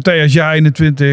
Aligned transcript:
partijen 0.00 0.22
als 0.22 0.34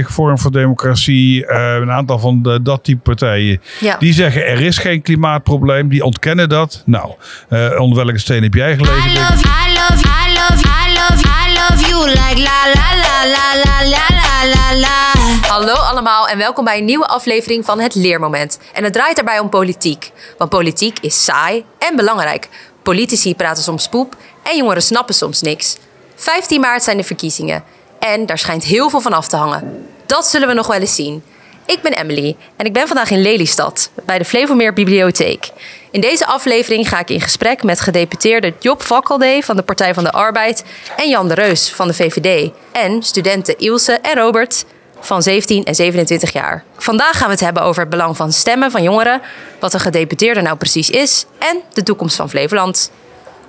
Ja21, 0.07 0.11
Forum 0.11 0.39
voor 0.39 0.51
Democratie, 0.51 1.45
eh, 1.45 1.73
een 1.73 1.91
aantal 1.91 2.19
van 2.19 2.41
de, 2.41 2.61
dat 2.61 2.83
type 2.83 3.01
partijen, 3.01 3.61
Ja. 3.79 3.97
die 3.97 4.13
zeggen 4.13 4.45
er 4.47 4.61
is 4.61 4.77
geen 4.77 5.01
klimaatprobleem, 5.01 5.89
die 5.89 6.03
ontkennen 6.03 6.49
dat. 6.49 6.83
Nou, 6.85 7.11
eh, 7.49 7.79
onder 7.79 8.05
welke 8.05 8.19
steen 8.19 8.43
heb 8.43 8.53
jij 8.53 8.75
gelegen? 8.75 9.11
I 9.11 9.13
love, 9.13 9.33
I 9.33 9.73
love, 9.73 10.03
I 10.07 10.33
love, 10.33 10.63
I 10.67 10.93
love, 10.93 11.23
I 11.27 11.53
love 11.53 11.89
you 11.89 12.07
like 12.07 12.41
la 12.41 12.61
la 12.73 12.95
la 12.95 13.25
la 13.25 13.55
la 13.63 13.89
la 13.89 14.05
la 14.15 14.45
la 14.53 14.75
la. 14.79 15.11
Hallo 15.47 15.73
allemaal 15.73 16.27
en 16.27 16.37
welkom 16.37 16.65
bij 16.65 16.77
een 16.77 16.85
nieuwe 16.85 17.07
aflevering 17.07 17.65
van 17.65 17.79
Het 17.79 17.95
Leermoment. 17.95 18.59
En 18.73 18.83
het 18.83 18.93
draait 18.93 19.15
daarbij 19.15 19.39
om 19.39 19.49
politiek. 19.49 20.11
Want 20.37 20.49
politiek 20.49 20.99
is 20.99 21.23
saai 21.23 21.63
en 21.79 21.95
belangrijk. 21.95 22.49
Politici 22.83 23.35
praten 23.35 23.63
soms 23.63 23.87
poep 23.87 24.15
en 24.43 24.57
jongeren 24.57 24.81
snappen 24.81 25.15
soms 25.15 25.41
niks. 25.41 25.77
15 26.15 26.61
maart 26.61 26.83
zijn 26.83 26.97
de 26.97 27.03
verkiezingen. 27.03 27.63
En 28.01 28.25
daar 28.25 28.37
schijnt 28.37 28.63
heel 28.63 28.89
veel 28.89 29.01
van 29.01 29.13
af 29.13 29.27
te 29.27 29.35
hangen. 29.35 29.87
Dat 30.05 30.27
zullen 30.27 30.47
we 30.47 30.53
nog 30.53 30.67
wel 30.67 30.79
eens 30.79 30.95
zien. 30.95 31.23
Ik 31.65 31.81
ben 31.81 31.93
Emily 31.93 32.35
en 32.55 32.65
ik 32.65 32.73
ben 32.73 32.87
vandaag 32.87 33.09
in 33.09 33.21
Lelystad 33.21 33.91
bij 34.05 34.17
de 34.17 34.25
Flevomeer 34.25 34.73
Bibliotheek. 34.73 35.49
In 35.91 36.01
deze 36.01 36.25
aflevering 36.25 36.89
ga 36.89 36.99
ik 36.99 37.09
in 37.09 37.21
gesprek 37.21 37.63
met 37.63 37.79
gedeputeerde 37.79 38.53
Job 38.59 38.81
Vakkeldee 38.83 39.45
van 39.45 39.55
de 39.55 39.61
Partij 39.61 39.93
van 39.93 40.03
de 40.03 40.11
Arbeid 40.11 40.63
en 40.97 41.09
Jan 41.09 41.27
de 41.27 41.33
Reus 41.33 41.71
van 41.71 41.87
de 41.87 41.93
VVD 41.93 42.51
en 42.71 43.03
studenten 43.03 43.57
Ilse 43.57 43.93
en 43.93 44.15
Robert 44.15 44.65
van 44.99 45.21
17 45.21 45.63
en 45.63 45.75
27 45.75 46.31
jaar. 46.31 46.63
Vandaag 46.77 47.17
gaan 47.17 47.27
we 47.27 47.33
het 47.33 47.43
hebben 47.43 47.63
over 47.63 47.81
het 47.81 47.89
belang 47.89 48.17
van 48.17 48.31
stemmen 48.31 48.71
van 48.71 48.83
jongeren, 48.83 49.21
wat 49.59 49.73
een 49.73 49.79
gedeputeerde 49.79 50.41
nou 50.41 50.57
precies 50.57 50.89
is 50.89 51.25
en 51.37 51.61
de 51.73 51.83
toekomst 51.83 52.15
van 52.15 52.29
Flevoland. 52.29 52.91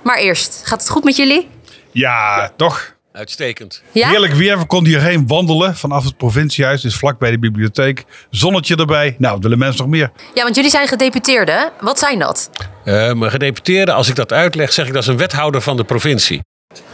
Maar 0.01 0.17
eerst, 0.17 0.61
gaat 0.63 0.79
het 0.79 0.89
goed 0.89 1.03
met 1.03 1.15
jullie? 1.15 1.49
Ja, 1.91 2.51
toch? 2.55 2.93
Uitstekend. 3.13 3.81
Ja? 3.91 4.09
Heerlijk 4.09 4.33
weer. 4.33 4.57
We 4.59 4.65
konden 4.65 4.89
hierheen 4.91 5.27
wandelen 5.27 5.75
vanaf 5.75 6.03
het 6.03 6.17
provinciehuis, 6.17 6.81
dus 6.81 6.95
vlak 6.95 7.19
bij 7.19 7.31
de 7.31 7.39
bibliotheek. 7.39 8.03
Zonnetje 8.29 8.75
erbij. 8.75 9.15
Nou, 9.17 9.37
willen 9.41 9.57
mensen 9.57 9.81
nog 9.81 9.89
meer? 9.91 10.11
Ja, 10.33 10.43
want 10.43 10.55
jullie 10.55 10.69
zijn 10.69 10.87
gedeputeerden. 10.87 11.71
Wat 11.81 11.99
zijn 11.99 12.19
dat? 12.19 12.49
Eh 12.83 13.11
maar 13.13 13.29
gedeputeerde, 13.29 13.91
als 13.93 14.09
ik 14.09 14.15
dat 14.15 14.31
uitleg, 14.33 14.73
zeg 14.73 14.87
ik 14.87 14.93
dat 14.93 15.01
is 15.01 15.07
een 15.07 15.17
wethouder 15.17 15.61
van 15.61 15.77
de 15.77 15.83
provincie. 15.83 16.41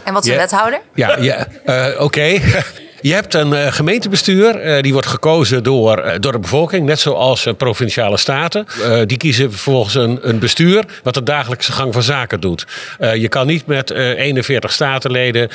En 0.04 0.12
wat 0.12 0.22
is 0.24 0.28
een 0.28 0.34
Ja. 0.34 0.40
wethouder? 0.40 0.80
Ja, 0.94 1.16
ja 1.18 1.46
eh, 1.64 2.00
oké. 2.00 2.20
Je 3.02 3.14
hebt 3.14 3.34
een 3.34 3.52
eh, 3.52 3.72
gemeentebestuur, 3.72 4.56
eh, 4.56 4.82
die 4.82 4.92
wordt 4.92 5.06
gekozen 5.06 5.62
door, 5.62 5.98
eh, 5.98 6.18
door 6.20 6.32
de 6.32 6.38
bevolking, 6.38 6.86
net 6.86 7.00
zoals 7.00 7.46
provinciale 7.56 8.16
staten. 8.16 8.66
Die 9.06 9.16
kiezen 9.16 9.50
vervolgens 9.50 9.94
een, 9.94 10.18
een 10.22 10.38
bestuur 10.38 10.84
wat 11.02 11.14
de 11.14 11.22
dagelijkse 11.22 11.72
gang 11.72 11.92
van 11.92 12.02
zaken 12.02 12.40
doet. 12.40 12.66
Je 13.14 13.28
kan 13.28 13.46
niet 13.46 13.66
met 13.66 13.90
eh, 13.90 14.18
41 14.18 14.72
statenleden 14.72 15.48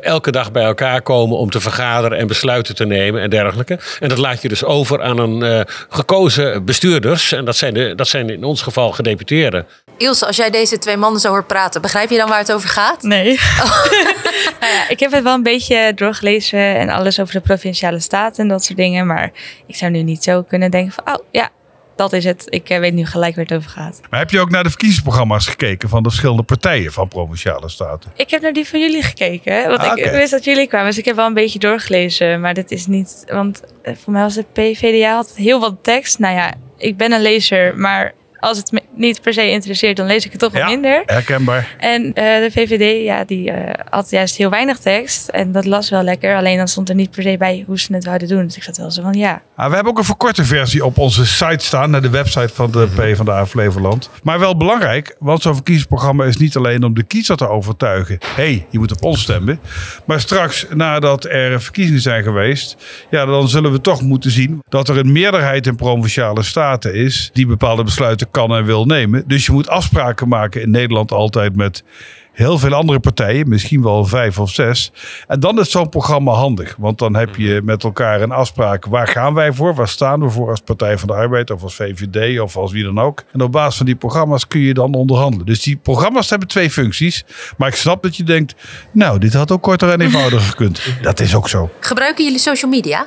elke 0.00 0.30
dag 0.30 0.52
bij 0.52 0.64
elkaar 0.64 1.02
komen 1.02 1.36
om 1.36 1.50
te 1.50 1.60
vergaderen 1.60 2.18
en 2.18 2.26
besluiten 2.26 2.74
te 2.74 2.84
nemen 2.84 3.22
en 3.22 3.30
dergelijke. 3.30 3.78
En 4.00 4.08
dat 4.08 4.18
laat 4.18 4.42
je 4.42 4.48
dus 4.48 4.64
over 4.64 5.02
aan 5.02 5.18
een 5.18 5.66
gekozen 5.88 6.64
bestuurders. 6.64 7.32
En 7.32 7.44
dat 7.44 7.56
zijn, 7.56 7.74
de, 7.74 7.94
dat 7.94 8.08
zijn 8.08 8.30
in 8.30 8.44
ons 8.44 8.62
geval 8.62 8.92
gedeputeerden. 8.92 9.66
Ilse, 9.96 10.26
als 10.26 10.36
jij 10.36 10.50
deze 10.50 10.78
twee 10.78 10.96
mannen 10.96 11.20
zo 11.20 11.28
hoort 11.28 11.46
praten, 11.46 11.80
begrijp 11.80 12.10
je 12.10 12.16
dan 12.16 12.28
waar 12.28 12.38
het 12.38 12.52
over 12.52 12.68
gaat? 12.68 13.02
Nee. 13.02 13.24
nou 14.60 14.72
ja, 14.72 14.88
ik 14.88 15.00
heb 15.00 15.12
het 15.12 15.22
wel 15.22 15.34
een 15.34 15.42
beetje 15.42 15.92
doorgelezen 15.94 16.76
en 16.76 16.88
alles 16.88 17.20
over 17.20 17.34
de 17.34 17.40
provinciale 17.40 18.00
staten 18.00 18.42
en 18.42 18.48
dat 18.48 18.64
soort 18.64 18.78
dingen. 18.78 19.06
Maar 19.06 19.30
ik 19.66 19.76
zou 19.76 19.90
nu 19.90 20.02
niet 20.02 20.22
zo 20.22 20.42
kunnen 20.42 20.70
denken 20.70 20.92
van, 20.92 21.14
oh 21.14 21.24
ja, 21.30 21.50
dat 21.96 22.12
is 22.12 22.24
het. 22.24 22.44
Ik 22.48 22.68
eh, 22.68 22.78
weet 22.78 22.92
nu 22.92 23.06
gelijk 23.06 23.36
waar 23.36 23.44
het 23.44 23.54
over 23.54 23.70
gaat. 23.70 24.00
Maar 24.10 24.20
heb 24.20 24.30
je 24.30 24.40
ook 24.40 24.50
naar 24.50 24.62
de 24.62 24.68
verkiezingsprogramma's 24.68 25.46
gekeken 25.46 25.88
van 25.88 26.02
de 26.02 26.08
verschillende 26.08 26.42
partijen 26.42 26.92
van 26.92 27.08
provinciale 27.08 27.68
staten? 27.68 28.12
Ik 28.16 28.30
heb 28.30 28.42
naar 28.42 28.52
die 28.52 28.68
van 28.68 28.80
jullie 28.80 29.02
gekeken, 29.02 29.68
want 29.68 29.80
Ah, 29.80 29.98
ik 29.98 30.10
wist 30.10 30.30
dat 30.30 30.44
jullie 30.44 30.66
kwamen. 30.66 30.86
Dus 30.86 30.98
ik 30.98 31.04
heb 31.04 31.16
wel 31.16 31.26
een 31.26 31.34
beetje 31.34 31.58
doorgelezen, 31.58 32.40
maar 32.40 32.54
dit 32.54 32.70
is 32.70 32.86
niet... 32.86 33.24
Want 33.26 33.62
eh, 33.82 33.94
voor 33.96 34.12
mij 34.12 34.22
was 34.22 34.34
de 34.34 34.44
PVDA 34.52 35.14
had 35.14 35.32
heel 35.36 35.60
wat 35.60 35.74
tekst. 35.82 36.18
Nou 36.18 36.34
ja, 36.34 36.54
ik 36.76 36.96
ben 36.96 37.12
een 37.12 37.22
lezer, 37.22 37.76
maar 37.76 38.14
als 38.42 38.58
het 38.58 38.72
me 38.72 38.82
niet 38.94 39.20
per 39.20 39.32
se 39.32 39.50
interesseert, 39.50 39.96
dan 39.96 40.06
lees 40.06 40.24
ik 40.24 40.30
het 40.30 40.40
toch 40.40 40.52
wel 40.52 40.66
minder. 40.66 41.02
herkenbaar. 41.06 41.74
En 41.78 42.04
eh, 42.14 42.24
de 42.24 42.48
VVD, 42.52 43.04
ja, 43.04 43.24
die 43.24 43.50
eh, 43.50 43.84
had 43.90 44.10
juist 44.10 44.36
heel 44.36 44.50
weinig 44.50 44.78
tekst. 44.78 45.28
En 45.28 45.52
dat 45.52 45.64
las 45.64 45.90
wel 45.90 46.02
lekker. 46.02 46.36
Alleen 46.36 46.56
dan 46.56 46.68
stond 46.68 46.88
er 46.88 46.94
niet 46.94 47.10
per 47.10 47.22
se 47.22 47.36
bij 47.38 47.64
hoe 47.66 47.80
ze 47.80 47.94
het 47.94 48.04
wouden 48.04 48.28
doen. 48.28 48.46
Dus 48.46 48.56
ik 48.56 48.62
zat 48.62 48.76
wel 48.76 48.90
zo 48.90 49.02
van, 49.02 49.12
ja. 49.12 49.42
Ah, 49.56 49.68
we 49.68 49.74
hebben 49.74 49.92
ook 49.92 49.98
een 49.98 50.04
verkorte 50.04 50.44
versie 50.44 50.84
op 50.84 50.98
onze 50.98 51.26
site 51.26 51.64
staan, 51.64 51.90
naar 51.90 52.02
de 52.02 52.10
website 52.10 52.54
van 52.54 52.70
de 52.70 52.88
PvdA 52.94 53.46
Flevoland. 53.46 54.10
Maar 54.22 54.38
wel 54.38 54.56
belangrijk, 54.56 55.16
want 55.18 55.42
zo'n 55.42 55.54
verkiezingsprogramma 55.54 56.24
is 56.24 56.36
niet 56.36 56.56
alleen 56.56 56.84
om 56.84 56.94
de 56.94 57.02
kiezer 57.02 57.36
te 57.36 57.48
overtuigen. 57.48 58.18
Hé, 58.20 58.42
hey, 58.42 58.66
je 58.70 58.78
moet 58.78 58.92
op 58.92 59.02
ons 59.02 59.20
stemmen. 59.20 59.60
Maar 60.04 60.20
straks, 60.20 60.66
nadat 60.74 61.24
er 61.24 61.62
verkiezingen 61.62 62.00
zijn 62.00 62.22
geweest, 62.22 62.76
ja, 63.10 63.24
dan 63.24 63.48
zullen 63.48 63.72
we 63.72 63.80
toch 63.80 64.02
moeten 64.02 64.30
zien 64.30 64.62
dat 64.68 64.88
er 64.88 64.98
een 64.98 65.12
meerderheid 65.12 65.66
in 65.66 65.76
provinciale 65.76 66.42
staten 66.42 66.94
is 66.94 67.30
die 67.32 67.46
bepaalde 67.46 67.84
besluiten 67.84 68.30
kan 68.32 68.54
en 68.54 68.64
wil 68.64 68.84
nemen. 68.84 69.24
Dus 69.26 69.46
je 69.46 69.52
moet 69.52 69.68
afspraken 69.68 70.28
maken 70.28 70.62
in 70.62 70.70
Nederland 70.70 71.12
altijd 71.12 71.56
met 71.56 71.84
heel 72.32 72.58
veel 72.58 72.74
andere 72.74 73.00
partijen, 73.00 73.48
misschien 73.48 73.82
wel 73.82 74.04
vijf 74.04 74.38
of 74.38 74.50
zes. 74.50 74.92
En 75.26 75.40
dan 75.40 75.60
is 75.60 75.70
zo'n 75.70 75.88
programma 75.88 76.32
handig, 76.32 76.76
want 76.78 76.98
dan 76.98 77.16
heb 77.16 77.36
je 77.36 77.60
met 77.64 77.84
elkaar 77.84 78.20
een 78.20 78.30
afspraak. 78.30 78.86
Waar 78.86 79.08
gaan 79.08 79.34
wij 79.34 79.52
voor? 79.52 79.74
Waar 79.74 79.88
staan 79.88 80.20
we 80.20 80.30
voor 80.30 80.50
als 80.50 80.60
Partij 80.60 80.98
van 80.98 81.08
de 81.08 81.14
Arbeid 81.14 81.50
of 81.50 81.62
als 81.62 81.74
VVD 81.74 82.40
of 82.40 82.56
als 82.56 82.72
wie 82.72 82.84
dan 82.84 83.00
ook? 83.00 83.24
En 83.32 83.40
op 83.40 83.52
basis 83.52 83.76
van 83.76 83.86
die 83.86 83.96
programma's 83.96 84.46
kun 84.46 84.60
je 84.60 84.74
dan 84.74 84.94
onderhandelen. 84.94 85.46
Dus 85.46 85.62
die 85.62 85.76
programma's 85.76 86.30
hebben 86.30 86.48
twee 86.48 86.70
functies. 86.70 87.24
Maar 87.56 87.68
ik 87.68 87.74
snap 87.74 88.02
dat 88.02 88.16
je 88.16 88.22
denkt, 88.22 88.54
nou, 88.92 89.18
dit 89.18 89.34
had 89.34 89.50
ook 89.50 89.62
korter 89.62 89.90
en 89.90 90.00
eenvoudiger 90.00 90.48
gekund. 90.48 90.82
Dat 91.02 91.20
is 91.20 91.34
ook 91.34 91.48
zo. 91.48 91.70
Gebruiken 91.80 92.24
jullie 92.24 92.38
social 92.38 92.70
media? 92.70 93.06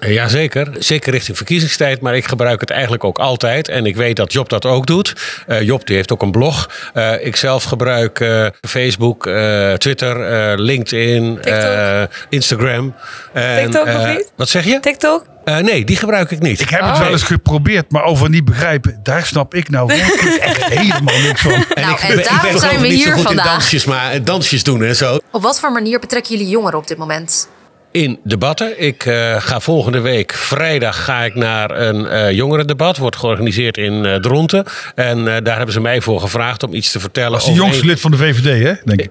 Eh, 0.00 0.12
Jazeker, 0.14 0.68
zeker 0.78 1.12
richting 1.12 1.36
verkiezingstijd, 1.36 2.00
maar 2.00 2.16
ik 2.16 2.26
gebruik 2.26 2.60
het 2.60 2.70
eigenlijk 2.70 3.04
ook 3.04 3.18
altijd. 3.18 3.68
En 3.68 3.86
ik 3.86 3.96
weet 3.96 4.16
dat 4.16 4.32
Job 4.32 4.48
dat 4.48 4.64
ook 4.66 4.86
doet. 4.86 5.12
Eh, 5.46 5.62
Job 5.62 5.86
die 5.86 5.96
heeft 5.96 6.12
ook 6.12 6.22
een 6.22 6.30
blog. 6.30 6.70
Eh, 6.94 7.26
ik 7.26 7.36
zelf 7.36 7.64
gebruik 7.64 8.20
eh, 8.20 8.46
Facebook, 8.68 9.26
eh, 9.26 9.72
Twitter, 9.72 10.22
eh, 10.22 10.58
LinkedIn, 10.58 11.34
TikTok. 11.40 11.62
eh, 11.62 12.02
Instagram. 12.28 12.94
En, 13.32 13.62
TikTok 13.70 13.86
of 13.86 13.88
eh, 14.04 14.10
niet? 14.14 14.32
Wat 14.36 14.48
zeg 14.48 14.64
je? 14.64 14.80
TikTok? 14.80 15.24
Eh, 15.44 15.56
nee, 15.56 15.84
die 15.84 15.96
gebruik 15.96 16.30
ik 16.30 16.40
niet. 16.40 16.60
Ik 16.60 16.68
heb 16.68 16.80
het 16.80 16.90
Oh. 16.90 16.98
wel 17.00 17.10
eens 17.10 17.22
geprobeerd, 17.22 17.90
maar 17.90 18.04
over 18.04 18.28
niet 18.30 18.44
begrijpen, 18.44 19.00
daar 19.02 19.26
snap 19.26 19.54
ik 19.54 19.68
nou 19.70 19.92
echt 19.92 20.64
helemaal 20.64 21.18
niks 21.18 21.40
van. 21.40 21.50
Nou, 21.50 21.92
ik, 21.92 21.98
en 22.00 22.08
ben- 22.08 22.08
ik 22.08 22.14
ben 22.14 22.22
daarom 22.24 22.40
geloof 22.40 22.60
zijn 22.60 22.74
ik 22.74 22.80
we 22.80 22.86
niet 22.86 22.98
zo 22.98 23.04
hier 23.04 23.12
goed 23.12 23.30
in 23.30 23.36
vandaag. 23.36 23.52
dansjes, 23.52 23.84
maar 23.84 24.24
dansjes 24.24 24.62
doen 24.62 24.84
en 24.84 24.96
zo. 24.96 25.18
Op 25.32 25.42
wat 25.42 25.60
voor 25.60 25.72
manier 25.72 25.98
betrekken 25.98 26.32
jullie 26.36 26.48
jongeren 26.50 26.78
op 26.78 26.86
dit 26.86 26.98
moment? 26.98 27.48
In 27.90 28.18
debatten. 28.24 28.82
Ik 28.82 29.06
eh, 29.06 29.36
ga 29.40 29.60
volgende 29.60 30.00
week 30.00 30.32
vrijdag 30.34 31.04
ga 31.04 31.22
ik 31.24 31.34
naar 31.34 31.70
een 31.70 32.06
eh 32.06 32.30
jongerendebat. 32.30 32.96
Wordt 32.96 33.16
georganiseerd 33.16 33.76
in 33.76 34.04
eh 34.04 34.14
Dronten. 34.14 34.64
En 34.94 35.24
daar 35.24 35.56
hebben 35.56 35.72
ze 35.72 35.80
mij 35.80 36.00
voor 36.00 36.20
gevraagd 36.20 36.62
om 36.62 36.74
iets 36.74 36.92
te 36.92 37.00
vertellen. 37.00 37.30
Dat 37.32 37.40
is 37.40 37.46
de 37.46 37.52
jongste 37.52 37.80
een- 37.80 37.86
lid 37.86 38.00
van 38.00 38.10
de 38.10 38.16
VVD, 38.16 38.62
hè? 38.66 38.72
Denk 38.84 39.00
ik. 39.00 39.10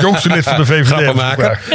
Jongste 0.00 0.28
lid 0.28 0.44
van 0.44 0.56
de 0.56 0.66
VVD. 0.66 1.10
gevraagd. 1.10 1.68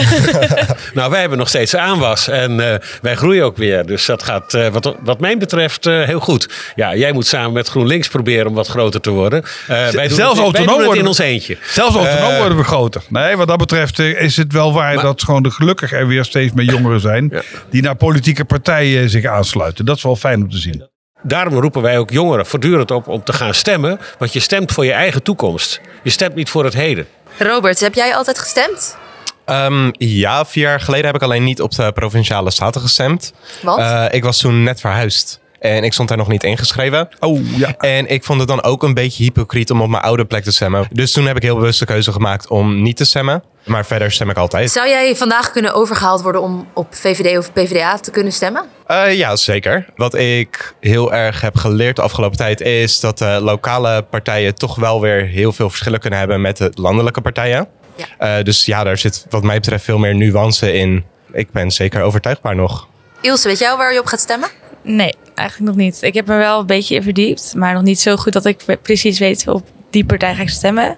nou, 0.93 1.11
wij 1.11 1.19
hebben 1.19 1.37
nog 1.37 1.47
steeds 1.47 1.75
aanwas. 1.75 2.27
En 2.27 2.55
wij 3.01 3.15
groeien 3.15 3.43
ook 3.45 3.57
weer. 3.57 3.85
Dus 3.85 4.05
dat 4.05 4.23
gaat 4.23 4.57
wat, 4.71 4.95
wat 5.03 5.19
mij 5.19 5.37
betreft 5.37 5.85
heel 5.85 6.19
goed. 6.19 6.49
Ja, 6.75 6.95
jij 6.95 7.11
moet 7.11 7.27
samen 7.27 7.51
met 7.53 7.67
GroenLinks 7.67 8.07
proberen 8.07 8.47
om 8.47 8.53
wat 8.53 8.67
groter 8.67 9.01
te 9.01 9.09
worden. 9.09 9.43
Wij 9.67 9.91
doen 9.91 9.93
Zelfs 9.93 10.17
het, 10.17 10.19
wij 10.19 10.43
autonoom 10.43 10.65
doen 10.75 10.85
worden 10.85 11.01
in 11.01 11.07
ons 11.07 11.17
eentje. 11.19 11.57
Zelfs 11.69 11.95
autonoom 11.95 12.37
worden 12.37 12.57
we 12.57 12.63
groter. 12.63 13.01
Nee, 13.09 13.35
wat 13.35 13.47
dat 13.47 13.57
betreft 13.57 13.99
is 13.99 14.37
het 14.37 14.53
wel 14.53 14.73
waar 14.73 14.93
Maar- 14.95 15.03
dat 15.03 15.23
gewoon 15.23 15.43
de 15.43 15.51
gelukkig 15.51 15.91
er 15.93 16.07
weer 16.07 16.25
steeds 16.29 16.53
meer 16.53 16.65
jongeren 16.65 16.99
zijn. 16.99 17.29
Ja. 17.31 17.41
die 17.69 17.81
naar 17.81 17.95
politieke 17.95 18.45
partijen 18.45 19.09
zich 19.09 19.25
aansluiten. 19.25 19.85
Dat 19.85 19.97
is 19.97 20.03
wel 20.03 20.15
fijn 20.15 20.41
om 20.41 20.49
te 20.49 20.57
zien. 20.57 20.87
Daarom 21.21 21.53
roepen 21.53 21.81
wij 21.81 21.97
ook 21.97 22.09
jongeren 22.09 22.45
voortdurend 22.45 22.91
op 22.91 23.07
om 23.07 23.23
te 23.23 23.33
gaan 23.33 23.53
stemmen. 23.53 23.99
Want 24.17 24.33
je 24.33 24.39
stemt 24.39 24.71
voor 24.71 24.85
je 24.85 24.91
eigen 24.91 25.23
toekomst. 25.23 25.81
Je 26.03 26.09
stemt 26.09 26.35
niet 26.35 26.49
voor 26.49 26.63
het 26.63 26.73
heden. 26.73 27.07
Robert, 27.37 27.79
heb 27.79 27.93
jij 27.93 28.15
altijd 28.15 28.39
gestemd? 28.39 28.97
Ehm, 29.45 29.89
ja, 29.97 30.45
vier 30.45 30.63
jaar 30.63 30.81
geleden 30.81 31.05
heb 31.05 31.15
ik 31.15 31.21
alleen 31.21 31.43
niet 31.43 31.61
op 31.61 31.71
de 31.75 31.91
provinciale 31.91 32.51
staten 32.51 32.81
gestemd. 32.81 33.33
Want? 33.61 33.79
Eh, 33.79 34.05
ik 34.11 34.23
was 34.23 34.39
toen 34.39 34.63
net 34.63 34.79
verhuisd 34.79 35.39
en 35.59 35.83
ik 35.83 35.93
stond 35.93 36.09
daar 36.09 36.17
nog 36.17 36.27
niet 36.27 36.43
ingeschreven. 36.43 37.09
Oh 37.19 37.57
ja. 37.57 37.75
En 37.77 38.07
ik 38.07 38.23
vond 38.23 38.39
het 38.39 38.47
dan 38.47 38.63
ook 38.63 38.83
een 38.83 38.93
beetje 38.93 39.23
hypocriet 39.23 39.71
om 39.71 39.81
op 39.81 39.89
mijn 39.89 40.03
oude 40.03 40.25
plek 40.25 40.43
te 40.43 40.51
stemmen. 40.51 40.87
Dus 40.91 41.11
toen 41.11 41.25
heb 41.25 41.35
ik 41.35 41.41
heel 41.41 41.55
bewust 41.55 41.79
de 41.79 41.85
keuze 41.85 42.11
gemaakt 42.11 42.47
om 42.47 42.81
niet 42.81 42.97
te 42.97 43.05
stemmen. 43.05 43.43
Maar 43.69 43.85
verder 43.85 44.11
stem 44.11 44.29
ik 44.29 44.37
altijd. 44.37 44.71
Zou 44.71 44.87
jij 44.87 45.15
vandaag 45.15 45.51
kunnen 45.51 45.73
overgehaald 45.73 46.21
worden 46.21 46.41
om 46.41 46.67
op 46.73 46.95
VVD 46.95 47.37
of 47.37 47.53
PvdA 47.53 47.97
te 47.97 48.11
kunnen 48.11 48.33
stemmen? 48.33 48.63
Eh, 48.85 49.17
ja, 49.17 49.35
zeker. 49.35 49.85
Wat 49.95 50.13
ik 50.13 50.73
heel 50.79 51.13
erg 51.13 51.41
heb 51.41 51.55
geleerd 51.55 51.95
de 51.95 52.01
afgelopen 52.01 52.37
tijd 52.37 52.61
is 52.61 52.99
dat 52.99 53.17
de 53.17 53.39
lokale 53.41 54.01
partijen 54.01 54.55
toch 54.55 54.75
wel 54.75 55.01
weer 55.01 55.25
heel 55.25 55.51
veel 55.51 55.69
verschillen 55.69 55.99
kunnen 55.99 56.19
hebben 56.19 56.41
met 56.41 56.57
de 56.57 56.71
landelijke 56.73 57.21
partijen. 57.21 57.67
Ja. 57.95 58.37
Eh, 58.37 58.43
dus 58.43 58.65
ja, 58.65 58.83
daar 58.83 58.97
zit 58.97 59.25
wat 59.29 59.43
mij 59.43 59.55
betreft 59.55 59.83
veel 59.83 59.97
meer 59.97 60.15
nuance 60.15 60.73
in. 60.73 61.05
Ik 61.31 61.51
ben 61.51 61.71
zeker 61.71 62.01
overtuigbaar 62.01 62.55
nog. 62.55 62.87
Ilse, 63.21 63.47
weet 63.47 63.59
jij 63.59 63.69
al 63.69 63.77
waar 63.77 63.93
je 63.93 63.99
op 63.99 64.05
gaat 64.05 64.19
stemmen? 64.19 64.49
Nee, 64.81 65.13
eigenlijk 65.35 65.69
nog 65.69 65.85
niet. 65.85 66.01
Ik 66.01 66.13
heb 66.13 66.29
er 66.29 66.37
wel 66.37 66.59
een 66.59 66.65
beetje 66.65 66.95
in 66.95 67.03
verdiept, 67.03 67.53
maar 67.55 67.73
nog 67.73 67.83
niet 67.83 67.99
zo 67.99 68.15
goed 68.15 68.33
dat 68.33 68.45
ik 68.45 68.77
precies 68.81 69.19
weet 69.19 69.47
op 69.47 69.63
die 69.89 70.05
partij 70.05 70.35
ga 70.35 70.41
ik 70.41 70.49
stemmen. 70.49 70.97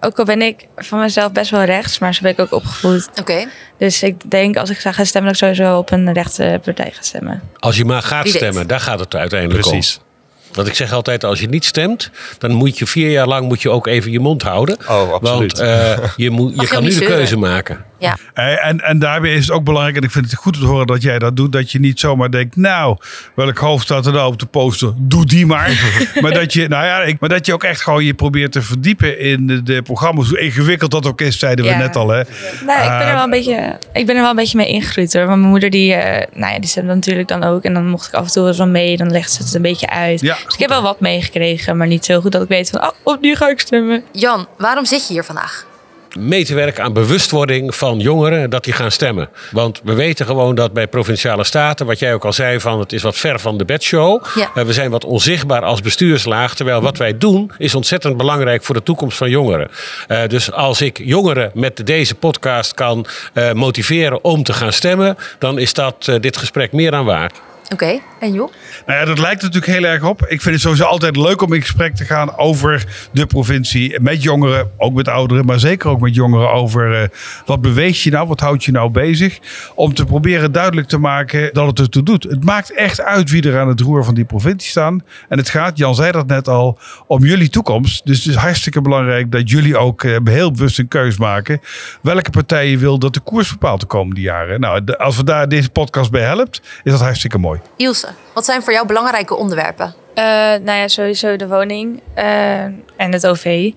Ook 0.00 0.18
al 0.18 0.24
ben 0.24 0.42
ik 0.42 0.66
van 0.76 1.00
mezelf 1.00 1.32
best 1.32 1.50
wel 1.50 1.64
rechts, 1.64 1.98
maar 1.98 2.14
zo 2.14 2.22
ben 2.22 2.30
ik 2.30 2.38
ook 2.38 2.52
opgevoed. 2.52 3.08
Oké. 3.20 3.46
Dus 3.78 4.02
ik 4.02 4.30
denk 4.30 4.56
als 4.56 4.70
ik 4.70 4.80
zou 4.80 4.94
gaan 4.94 5.06
stemmen, 5.06 5.32
dat 5.32 5.42
ik 5.42 5.48
sowieso 5.48 5.78
op 5.78 5.90
een 5.90 6.12
rechtse 6.12 6.60
partij 6.64 6.90
ga 6.94 7.02
stemmen. 7.02 7.42
Als 7.58 7.76
je 7.76 7.84
maar 7.84 8.02
gaat 8.02 8.22
Wie 8.22 8.32
weet. 8.32 8.42
stemmen, 8.42 8.66
daar 8.66 8.80
gaat 8.80 9.00
het 9.00 9.14
uiteindelijk 9.14 9.60
Precies. 9.60 9.96
om. 9.96 10.08
Want 10.52 10.68
ik 10.68 10.74
zeg 10.74 10.92
altijd, 10.92 11.24
als 11.24 11.40
je 11.40 11.48
niet 11.48 11.64
stemt, 11.64 12.10
dan 12.38 12.52
moet 12.52 12.78
je 12.78 12.86
vier 12.86 13.10
jaar 13.10 13.26
lang 13.26 13.48
moet 13.48 13.62
je 13.62 13.70
ook 13.70 13.86
even 13.86 14.10
je 14.10 14.20
mond 14.20 14.42
houden. 14.42 14.76
Oh, 14.88 15.12
absoluut. 15.12 15.58
Want 15.58 15.70
eh, 15.70 15.98
je, 16.16 16.30
moet, 16.30 16.60
je 16.60 16.66
kan 16.66 16.82
nu 16.82 16.94
de 16.94 17.04
keuze 17.04 17.36
maken. 17.36 17.84
Ja. 18.00 18.16
Eh, 18.34 18.66
En, 18.66 18.80
en 18.80 18.98
daarbij 18.98 19.34
is 19.34 19.46
het 19.46 19.50
ook 19.50 19.64
belangrijk, 19.64 19.96
en 19.96 20.02
ik 20.02 20.10
vind 20.10 20.24
het 20.24 20.34
goed 20.34 20.56
om 20.56 20.62
te 20.62 20.66
horen 20.66 20.86
dat 20.86 21.02
jij 21.02 21.18
dat 21.18 21.36
doet, 21.36 21.52
dat 21.52 21.72
je 21.72 21.80
niet 21.80 22.00
zomaar 22.00 22.30
denkt, 22.30 22.56
nou, 22.56 22.96
welk 23.34 23.58
hoofd 23.58 23.84
staat 23.84 24.06
er 24.06 24.12
nou 24.12 24.32
op 24.32 24.38
de 24.38 24.46
poster? 24.46 24.92
Doe 24.96 25.26
die 25.26 25.46
maar. 25.46 25.98
maar, 26.22 26.32
dat 26.32 26.52
je, 26.52 26.68
nou 26.68 26.84
ja, 26.84 27.02
ik, 27.02 27.20
maar 27.20 27.28
dat 27.28 27.46
je 27.46 27.52
ook 27.52 27.64
echt 27.64 27.82
gewoon 27.82 28.04
je 28.04 28.14
probeert 28.14 28.52
te 28.52 28.62
verdiepen 28.62 29.18
in 29.18 29.46
de, 29.46 29.62
de 29.62 29.82
programma's, 29.82 30.28
hoe 30.28 30.40
ingewikkeld 30.40 30.90
dat 30.90 31.06
ook 31.06 31.20
is, 31.20 31.38
zeiden 31.38 31.64
we 31.64 31.70
net 31.70 31.96
al. 31.96 32.08
Hè? 32.08 32.22
Nou, 32.66 32.82
ik 32.82 32.98
ben 32.98 33.06
er 33.06 33.14
wel 33.14 33.24
een 33.24 33.30
beetje, 33.30 33.78
ik 33.92 34.06
ben 34.06 34.14
er 34.14 34.20
wel 34.20 34.30
een 34.30 34.36
beetje 34.36 34.56
mee 34.56 34.68
ingegroeid 34.68 35.12
hoor. 35.12 35.26
Want 35.26 35.38
mijn 35.38 35.50
moeder 35.50 35.70
die, 35.70 35.94
eh, 35.94 36.26
nou 36.34 36.52
ja, 36.52 36.58
die 36.58 36.68
stemde 36.70 36.94
natuurlijk 36.94 37.28
dan 37.28 37.44
ook. 37.44 37.62
En 37.62 37.74
dan 37.74 37.86
mocht 37.86 38.06
ik 38.06 38.14
af 38.14 38.24
en 38.24 38.30
toe 38.30 38.40
wel 38.42 38.48
eens 38.48 38.58
wel 38.58 38.68
mee. 38.68 38.96
Dan 38.96 39.10
legt 39.10 39.32
ze 39.32 39.42
het 39.42 39.54
een 39.54 39.62
beetje 39.62 39.90
uit. 39.90 40.20
Ja, 40.20 40.34
dus 40.44 40.54
ik 40.54 40.60
heb 40.60 40.68
wel 40.68 40.82
wat 40.82 41.00
meegekregen, 41.00 41.76
maar 41.76 41.86
niet 41.86 42.04
zo 42.04 42.20
goed 42.20 42.32
dat 42.32 42.42
ik 42.42 42.48
weet 42.48 42.70
van, 42.70 42.82
oh, 42.82 42.90
op 43.02 43.20
nu 43.20 43.36
ga 43.36 43.48
ik 43.48 43.60
stemmen. 43.60 44.02
Jan, 44.12 44.46
waarom 44.58 44.84
zit 44.84 45.06
je 45.06 45.12
hier 45.12 45.24
vandaag? 45.24 45.68
Mee 46.18 46.44
te 46.44 46.54
werken 46.54 46.84
aan 46.84 46.92
bewustwording 46.92 47.74
van 47.74 47.98
jongeren 47.98 48.50
dat 48.50 48.64
die 48.64 48.72
gaan 48.72 48.90
stemmen. 48.90 49.28
Want 49.50 49.80
we 49.84 49.94
weten 49.94 50.26
gewoon 50.26 50.54
dat 50.54 50.72
bij 50.72 50.86
provinciale 50.86 51.44
staten, 51.44 51.86
wat 51.86 51.98
jij 51.98 52.14
ook 52.14 52.24
al 52.24 52.32
zei, 52.32 52.60
van 52.60 52.80
het 52.80 52.92
is 52.92 53.02
wat 53.02 53.16
ver 53.16 53.40
van 53.40 53.58
de 53.58 53.64
bedshow. 53.64 54.24
Ja. 54.34 54.50
Eh, 54.54 54.64
we 54.64 54.72
zijn 54.72 54.90
wat 54.90 55.04
onzichtbaar 55.04 55.62
als 55.62 55.80
bestuurslaag. 55.80 56.54
Terwijl 56.54 56.80
wat 56.80 56.96
wij 56.96 57.18
doen 57.18 57.50
is 57.58 57.74
ontzettend 57.74 58.16
belangrijk 58.16 58.64
voor 58.64 58.74
de 58.74 58.82
toekomst 58.82 59.16
van 59.16 59.30
jongeren. 59.30 59.70
Eh, 60.06 60.26
dus 60.26 60.52
als 60.52 60.80
ik 60.80 60.98
jongeren 61.04 61.50
met 61.54 61.86
deze 61.86 62.14
podcast 62.14 62.74
kan 62.74 63.06
eh, 63.32 63.52
motiveren 63.52 64.24
om 64.24 64.42
te 64.42 64.52
gaan 64.52 64.72
stemmen, 64.72 65.16
dan 65.38 65.58
is 65.58 65.72
dat 65.72 66.12
dit 66.20 66.36
gesprek 66.36 66.72
meer 66.72 66.90
dan 66.90 67.04
waard. 67.04 67.40
Oké, 67.72 68.00
en 68.20 68.32
joh? 68.32 68.52
Nou 68.86 68.98
ja, 68.98 69.04
dat 69.04 69.18
lijkt 69.18 69.42
natuurlijk 69.42 69.72
heel 69.72 69.84
erg 69.84 70.04
op. 70.04 70.22
Ik 70.22 70.40
vind 70.40 70.54
het 70.54 70.60
sowieso 70.60 70.84
altijd 70.84 71.16
leuk 71.16 71.42
om 71.42 71.52
in 71.52 71.60
gesprek 71.60 71.94
te 71.94 72.04
gaan 72.04 72.36
over 72.36 72.86
de 73.12 73.26
provincie. 73.26 74.00
Met 74.00 74.22
jongeren, 74.22 74.70
ook 74.76 74.94
met 74.94 75.08
ouderen, 75.08 75.44
maar 75.44 75.58
zeker 75.58 75.90
ook 75.90 76.00
met 76.00 76.14
jongeren 76.14 76.52
over 76.52 77.02
eh, 77.02 77.08
wat 77.46 77.60
beweegt 77.60 78.00
je 78.00 78.10
nou, 78.10 78.28
wat 78.28 78.40
houdt 78.40 78.64
je 78.64 78.72
nou 78.72 78.90
bezig. 78.90 79.38
Om 79.74 79.94
te 79.94 80.04
proberen 80.04 80.52
duidelijk 80.52 80.88
te 80.88 80.98
maken 80.98 81.50
dat 81.52 81.66
het 81.66 81.78
ertoe 81.78 82.02
doet. 82.02 82.22
Het 82.22 82.44
maakt 82.44 82.74
echt 82.74 83.00
uit 83.00 83.30
wie 83.30 83.48
er 83.48 83.58
aan 83.58 83.68
het 83.68 83.80
roer 83.80 84.04
van 84.04 84.14
die 84.14 84.24
provincie 84.24 84.70
staan. 84.70 85.04
En 85.28 85.38
het 85.38 85.48
gaat, 85.48 85.78
Jan 85.78 85.94
zei 85.94 86.12
dat 86.12 86.26
net 86.26 86.48
al, 86.48 86.78
om 87.06 87.24
jullie 87.24 87.48
toekomst. 87.48 88.06
Dus 88.06 88.18
het 88.18 88.26
is 88.26 88.34
hartstikke 88.34 88.80
belangrijk 88.80 89.32
dat 89.32 89.50
jullie 89.50 89.76
ook 89.76 90.04
eh, 90.04 90.16
heel 90.24 90.52
bewust 90.52 90.78
een 90.78 90.88
keus 90.88 91.18
maken. 91.18 91.60
Welke 92.02 92.30
partij 92.30 92.70
je 92.70 92.78
wil 92.78 92.98
dat 92.98 93.14
de 93.14 93.20
koers 93.20 93.50
bepaalt 93.50 93.80
de 93.80 93.86
komende 93.86 94.20
jaren. 94.20 94.60
Nou, 94.60 94.84
als 94.84 95.16
we 95.16 95.24
daar 95.24 95.48
deze 95.48 95.70
podcast 95.70 96.10
bij 96.10 96.22
helpt, 96.22 96.60
is 96.82 96.92
dat 96.92 97.00
hartstikke 97.00 97.38
mooi. 97.38 97.60
Ilse, 97.76 98.08
wat 98.40 98.48
zijn 98.48 98.62
voor 98.62 98.72
jou 98.72 98.86
belangrijke 98.86 99.36
onderwerpen? 99.36 99.94
Eh, 100.14 100.24
nou 100.64 100.72
ja, 100.78 100.88
sowieso 100.88 101.36
de 101.36 101.48
woning 101.48 102.00
eh, 102.14 102.62
en 102.96 103.12
het 103.12 103.26
OV. 103.26 103.72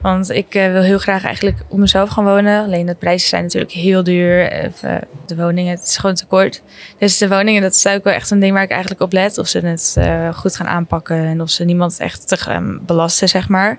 Want 0.00 0.30
ik 0.30 0.54
eh, 0.54 0.72
wil 0.72 0.82
heel 0.82 0.98
graag 0.98 1.24
eigenlijk 1.24 1.58
op 1.68 1.78
mezelf 1.78 2.10
gaan 2.10 2.24
wonen. 2.24 2.64
Alleen 2.64 2.86
de 2.86 2.94
prijzen 2.94 3.28
zijn 3.28 3.42
natuurlijk 3.42 3.72
heel 3.72 4.02
duur. 4.02 4.70
De 5.26 5.36
woningen, 5.36 5.70
het 5.70 5.82
is 5.82 5.96
gewoon 5.96 6.14
te 6.14 6.26
kort. 6.26 6.62
Dus 6.98 7.18
de 7.18 7.28
woningen, 7.28 7.62
dat 7.62 7.74
is 7.74 7.86
ook 7.86 8.04
wel 8.04 8.12
echt 8.12 8.30
een 8.30 8.40
ding 8.40 8.52
waar 8.52 8.62
ik 8.62 8.70
eigenlijk 8.70 9.00
op 9.00 9.12
let. 9.12 9.38
Of 9.38 9.48
ze 9.48 9.58
het 9.58 9.96
goed 10.36 10.56
gaan 10.56 10.68
aanpakken 10.68 11.24
en 11.24 11.40
of 11.40 11.50
ze 11.50 11.64
niemand 11.64 12.00
echt 12.00 12.28
te 12.28 12.36
gaan 12.36 12.80
belasten, 12.86 13.28
zeg 13.28 13.48
maar. 13.48 13.78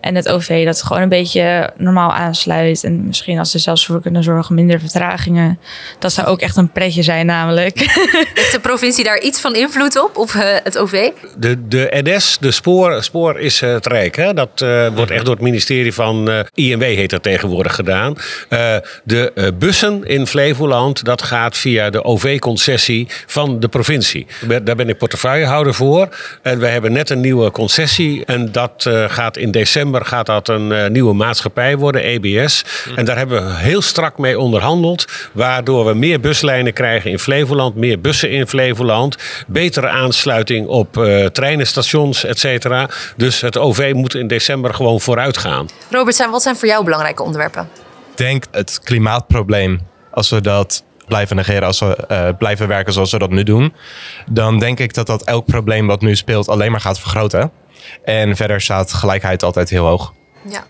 En 0.00 0.14
het 0.14 0.28
OV, 0.28 0.64
dat 0.64 0.82
gewoon 0.82 1.02
een 1.02 1.08
beetje 1.08 1.70
normaal 1.76 2.12
aansluit. 2.12 2.84
En 2.84 3.06
misschien 3.06 3.38
als 3.38 3.50
ze 3.50 3.58
zelfs 3.58 3.86
voor 3.86 4.00
kunnen 4.00 4.22
zorgen, 4.22 4.54
minder 4.54 4.80
vertragingen. 4.80 5.58
Dat 5.98 6.12
zou 6.12 6.26
ook 6.26 6.40
echt 6.40 6.56
een 6.56 6.70
pretje 6.70 7.02
zijn 7.02 7.26
namelijk. 7.26 7.78
Heeft 8.34 8.52
de 8.52 8.60
provincie 8.60 9.04
daar 9.04 9.20
iets 9.20 9.40
van 9.40 9.54
invloed 9.54 10.02
op, 10.02 10.16
op 10.16 10.30
eh, 10.30 10.42
het 10.62 10.78
OV? 10.78 11.10
De, 11.36 11.68
de 11.68 11.88
NS, 12.04 12.38
de 12.40 12.50
spoor, 12.50 13.02
spoor 13.02 13.40
is 13.40 13.62
eh, 13.62 13.72
het 13.72 13.86
Rijk. 13.86 14.16
Hè? 14.16 14.34
Dat 14.34 14.60
eh, 14.62 14.86
wordt 14.94 15.10
echt 15.10 15.24
door 15.24 15.34
het 15.34 15.42
ministerie 15.42 15.94
van 15.94 16.30
eh, 16.30 16.40
INW 16.54 16.82
heet 16.82 17.10
dat 17.10 17.22
tegenwoordig 17.22 17.74
gedaan. 17.74 18.16
Eh, 18.48 18.76
de 19.04 19.32
eh, 19.34 19.46
bussen 19.58 20.04
in 20.04 20.26
Flevoland, 20.26 21.04
dat 21.04 21.22
gaat 21.22 21.56
via 21.56 21.90
de 21.90 22.04
OV-concessie 22.04 23.08
van 23.26 23.60
de 23.60 23.68
provincie. 23.68 24.26
Daar 24.62 24.76
ben 24.76 24.88
ik 24.88 24.98
portefeuillehouder 24.98 25.74
voor. 25.74 26.08
En 26.42 26.58
we 26.58 26.66
hebben 26.66 26.92
net 26.92 27.10
een 27.10 27.20
nieuwe 27.20 27.50
concessie. 27.50 28.24
En 28.24 28.52
dat 28.52 28.86
eh, 28.86 29.04
gaat 29.08 29.36
in 29.36 29.50
december 29.50 29.89
gaat 29.98 30.26
dat 30.26 30.48
een 30.48 30.72
eh, 30.72 30.90
nieuwe 30.90 31.14
maatschappij 31.14 31.76
worden, 31.76 32.02
EBS. 32.02 32.64
En 32.96 33.04
daar 33.04 33.16
hebben 33.16 33.46
we 33.46 33.54
heel 33.54 33.82
strak 33.82 34.18
mee 34.18 34.38
onderhandeld. 34.38 35.04
Waardoor 35.32 35.84
we 35.86 35.94
meer 35.94 36.20
buslijnen 36.20 36.72
krijgen 36.72 37.10
in 37.10 37.18
Flevoland, 37.18 37.74
meer 37.74 38.00
bussen 38.00 38.30
in 38.30 38.46
Flevoland. 38.46 39.16
Betere 39.46 39.88
aansluiting 39.88 40.66
op 40.66 40.98
eh 40.98 41.26
treinenstations, 41.26 42.24
et 42.24 42.38
cetera. 42.38 42.88
Dus 43.16 43.40
het 43.40 43.58
OV 43.58 43.92
moet 43.94 44.14
in 44.14 44.26
december 44.26 44.74
gewoon 44.74 45.00
vooruit 45.00 45.38
gaan. 45.38 45.68
Robert, 45.90 46.16
zijn, 46.16 46.30
wat 46.30 46.42
zijn 46.42 46.56
voor 46.56 46.68
jou 46.68 46.84
belangrijke 46.84 47.22
onderwerpen? 47.22 47.68
Ik 48.10 48.16
denk 48.16 48.44
het 48.50 48.80
klimaatprobleem, 48.84 49.80
als 50.10 50.30
we 50.30 50.40
dat 50.40 50.84
blijven 51.10 51.36
negeren, 51.36 51.62
als 51.62 51.78
we 51.80 51.96
eh, 51.96 52.28
blijven 52.38 52.68
werken 52.68 52.92
zoals 52.92 53.12
we 53.12 53.18
dat 53.18 53.30
nu 53.30 53.42
doen, 53.42 53.74
dan 54.30 54.58
denk 54.58 54.78
ik 54.78 54.94
dat 54.94 55.06
dat 55.06 55.24
elk 55.24 55.46
probleem 55.46 55.86
wat 55.86 56.00
nu 56.00 56.16
speelt 56.16 56.48
alleen 56.48 56.70
maar 56.70 56.80
gaat 56.80 57.00
vergroten. 57.00 57.52
En 58.04 58.36
verder 58.36 58.60
staat 58.60 58.92
gelijkheid 58.92 59.42
altijd 59.42 59.70
heel 59.70 59.86
hoog. 59.86 60.12
Ja. 60.48 60.64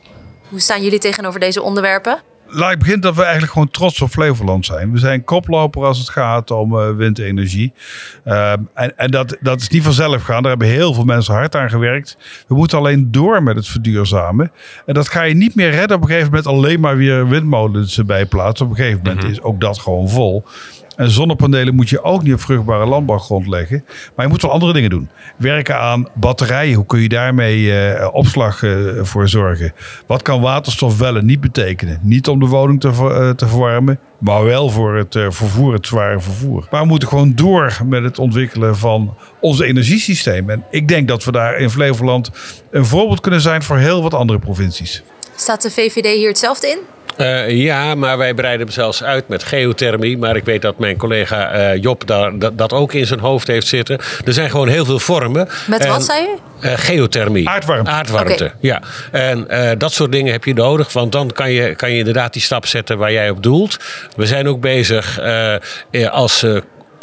Hoe 0.49 0.61
staan 0.61 0.83
jullie 0.83 0.99
tegenover 0.99 1.41
deze 1.41 1.63
onderwerpen? 1.63 2.23
Laat 2.53 2.73
ik 2.73 2.79
beginnen 2.79 3.03
dat 3.03 3.15
we 3.15 3.23
eigenlijk 3.23 3.53
gewoon 3.53 3.71
trots 3.71 4.01
op 4.01 4.11
Flevoland 4.11 4.67
zijn. 4.67 4.93
We 4.93 4.99
zijn 4.99 5.25
koploper 5.25 5.85
als 5.85 5.99
het 5.99 6.09
gaat 6.09 6.51
om 6.51 6.79
eh, 6.79 6.91
windenergie. 6.97 7.73
Ehm, 8.25 8.59
en 8.75 8.99
en 8.99 9.11
dat, 9.11 9.37
dat 9.41 9.61
is 9.61 9.69
niet 9.69 9.83
vanzelf 9.83 10.23
gaan. 10.23 10.43
Daar 10.43 10.51
hebben 10.51 10.69
heel 10.69 10.95
veel 10.95 11.05
mensen 11.05 11.35
hard 11.35 11.57
aan 11.57 11.71
gewerkt. 11.71 12.17
We 12.49 12.55
moeten 12.55 12.79
alleen 12.79 13.11
door 13.11 13.43
met 13.43 13.57
het 13.57 13.69
verduurzamen. 13.69 14.53
En 14.87 14.95
dat 14.95 15.09
ga 15.09 15.23
je 15.23 15.35
niet 15.35 15.55
meer 15.55 15.71
redden 15.71 15.97
op 15.97 16.03
een 16.03 16.09
gegeven 16.09 16.29
moment 16.29 16.47
alleen 16.47 16.81
maar 16.81 16.97
weer 16.97 17.29
windmolens 17.29 17.99
erbij 17.99 18.27
plaatsen. 18.27 18.67
Op 18.67 18.73
een 18.73 18.79
gegeven 18.79 19.03
moment 19.05 19.25
is 19.25 19.43
ook 19.43 19.61
dat 19.61 19.79
gewoon 19.79 20.09
vol. 20.09 20.45
En 21.01 21.11
zonnepanelen 21.11 21.75
moet 21.75 21.89
je 21.89 22.03
ook 22.03 22.23
niet 22.23 22.33
op 22.33 22.41
vruchtbare 22.41 22.87
landbouwgrond 22.87 23.47
leggen. 23.47 23.85
Maar 24.17 24.25
je 24.25 24.33
moet 24.33 24.43
wel 24.43 24.51
andere 24.51 24.73
dingen 24.73 24.91
doen. 24.91 25.11
Werken 25.37 25.79
aan 25.79 26.09
batterijen. 26.15 26.75
Hoe 26.75 26.87
kun 26.87 27.01
je 27.01 27.09
daarmee 27.09 27.73
eh, 27.73 28.09
opslag 28.13 28.63
eh, 28.63 28.73
voor 29.01 29.29
zorgen? 29.29 29.73
Wat 30.07 30.23
kan 30.23 30.41
waterstof 30.41 30.99
wel 30.99 31.17
en 31.17 31.27
niet 31.27 31.41
betekenen? 31.41 31.99
Niet 32.03 32.29
om 32.29 32.39
de 32.39 32.47
woning 32.47 32.81
te, 32.81 32.89
eh, 32.89 33.31
te 33.31 33.49
verwarmen. 33.49 33.99
Maar 34.19 34.45
wel 34.45 34.69
voor 34.71 34.97
het 34.97 35.19
vervoer, 35.29 35.73
het 35.73 35.87
zware 35.87 36.21
vervoer. 36.21 36.67
Maar 36.71 36.81
we 36.81 36.87
moeten 36.87 37.09
gewoon 37.09 37.35
door 37.35 37.79
met 37.85 38.03
het 38.03 38.19
ontwikkelen 38.19 38.77
van 38.77 39.15
ons 39.41 39.61
energiesysteem. 39.61 40.51
En 40.51 40.65
ik 40.71 40.89
denk 40.89 41.09
dat 41.09 41.25
we 41.25 41.33
daar 41.33 41.57
in 41.57 41.71
Flevoland 41.71 42.31
een 42.71 42.85
voorbeeld 42.85 43.21
kunnen 43.21 43.41
zijn 43.41 43.63
voor 43.63 43.77
heel 43.77 44.03
wat 44.03 44.15
andere 44.15 44.39
provincies. 44.39 45.03
Staat 45.41 45.63
de 45.63 45.71
VVD 45.71 46.17
hier 46.17 46.29
hetzelfde 46.29 46.69
in? 46.69 46.79
Eh, 47.17 47.51
ja, 47.51 47.95
maar 47.95 48.19
wij 48.19 48.35
breiden 48.35 48.67
hem 48.67 48.75
zelfs 48.75 49.03
uit 49.03 49.29
met 49.29 49.43
geothermie. 49.43 50.19
Maar 50.19 50.37
ik 50.37 50.45
weet 50.45 50.63
dat 50.63 50.79
mijn 50.79 50.97
collega 50.97 51.51
eh, 51.51 51.83
Job 51.83 52.07
daar, 52.07 52.39
dat, 52.39 52.59
dat 52.59 52.73
ook 52.73 52.93
in 52.93 53.07
zijn 53.07 53.21
hoofd 53.21 53.47
heeft 53.47 53.67
zitten. 53.67 53.99
Er 54.25 54.33
zijn 54.33 54.51
gewoon 54.51 54.69
heel 54.69 54.85
veel 54.85 54.99
vormen. 54.99 55.49
Met 55.67 55.87
wat 55.87 56.05
zei 56.05 56.21
je? 56.23 56.37
Eh, 56.61 56.73
geothermie. 56.77 57.49
Aardwarmte. 57.49 57.91
Aardwarmte, 57.91 58.53
ja. 58.61 58.83
En 59.13 59.49
eh, 59.49 59.71
dat 59.79 59.93
soort 59.93 60.13
dingen 60.13 60.33
heb 60.33 60.45
je 60.45 60.55
nodig, 60.55 60.93
want 60.93 61.13
dan 61.13 61.33
kan 61.33 61.51
je, 61.51 61.75
kan 61.75 61.91
je 61.91 61.99
inderdaad 61.99 62.33
die 62.33 62.43
stap 62.43 62.67
zetten 62.67 62.99
waar 62.99 63.13
jij 63.13 63.31
op 63.31 63.43
doelt. 63.43 63.77
We 64.17 64.27
zijn 64.27 64.49
ook 64.49 64.61
bezig 64.61 65.21
als 66.11 66.45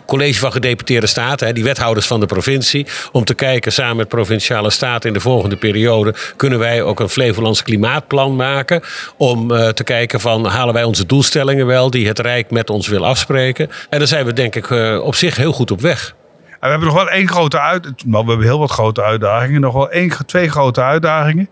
college 0.08 0.40
van 0.40 0.52
gedeputeerde 0.52 1.08
staten, 1.08 1.56
die 1.56 1.64
wethouders 1.64 2.08
van 2.08 2.20
de 2.20 2.26
provincie, 2.26 2.88
om 3.12 3.24
te 3.24 3.34
kijken 3.34 3.72
samen 3.72 3.96
met 3.96 4.08
provinciale 4.08 4.70
staten 4.70 5.08
in 5.08 5.14
de 5.14 5.20
volgende 5.20 5.56
periode, 5.56 6.14
kunnen 6.36 6.60
wij 6.60 6.82
ook 6.82 7.00
een 7.00 7.10
Flevolands 7.10 7.64
klimaatplan 7.64 8.36
maken 8.36 8.82
om 9.18 9.52
eh, 9.52 9.70
te 9.70 9.84
kijken 9.84 10.20
van 10.20 10.46
halen 10.46 10.74
wij 10.74 10.84
onze 10.84 11.06
doelstellingen 11.06 11.66
wel 11.66 11.92
die 11.92 12.08
het 12.08 12.20
Rijk 12.20 12.52
met 12.52 12.70
ons 12.70 12.88
wil 12.88 13.06
afspreken. 13.06 13.70
En 13.90 13.98
daar 13.98 14.08
zijn 14.08 14.26
we 14.26 14.34
denk 14.34 14.56
ik 14.56 14.72
eh, 14.72 15.00
op 15.04 15.16
zich 15.16 15.36
heel 15.36 15.52
goed 15.52 15.72
op 15.72 15.82
weg. 15.82 16.16
En 16.60 16.64
we 16.64 16.70
hebben 16.70 16.88
nog 16.88 16.98
wel 16.98 17.10
één 17.10 17.28
grote 17.28 17.60
uitdaging. 17.60 18.12
We 18.12 18.18
hebben 18.18 18.42
heel 18.42 18.60
wat 18.60 18.72
grote 18.72 19.04
uitdagingen. 19.04 19.62
Nog 19.62 19.74
wel 19.74 19.90
één, 19.90 20.12
twee 20.26 20.50
grote 20.50 20.82
uitdagingen. 20.82 21.50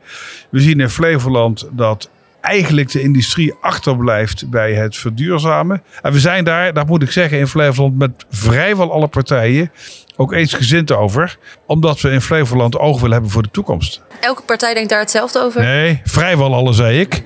We 0.50 0.60
zien 0.60 0.80
in 0.80 0.90
Flevoland 0.90 1.68
dat 1.72 2.10
eigenlijk 2.46 2.92
de 2.92 3.02
industrie 3.02 3.54
achterblijft 3.62 4.50
bij 4.50 4.74
het 4.74 4.98
verduurzamen. 4.98 5.84
En 6.02 6.12
we 6.12 6.20
zijn 6.20 6.44
daar, 6.44 6.74
dat 6.74 6.88
moet 6.88 7.04
ik 7.04 7.12
zeggen, 7.12 7.38
in 7.38 7.48
Flevoland 7.48 7.98
met 7.98 8.25
vrijwel 8.30 8.92
alle 8.92 9.08
partijen 9.08 9.72
ook 10.16 10.34
eensgezind 10.34 10.92
over. 10.92 11.38
Omdat 11.68 12.02
we 12.02 12.10
in 12.10 12.22
Flevoland 12.22 12.78
oog 12.78 12.96
willen 12.96 13.14
hebben 13.14 13.32
voor 13.32 13.42
de 13.44 13.52
toekomst. 13.52 14.02
Elke 14.20 14.42
partij 14.42 14.74
denkt 14.74 14.90
daar 14.90 15.00
hetzelfde 15.00 15.40
over. 15.40 15.62
Nee, 15.62 16.02
vrijwel 16.04 16.54
alle, 16.54 16.74
zei 16.74 17.00
ik. 17.00 17.22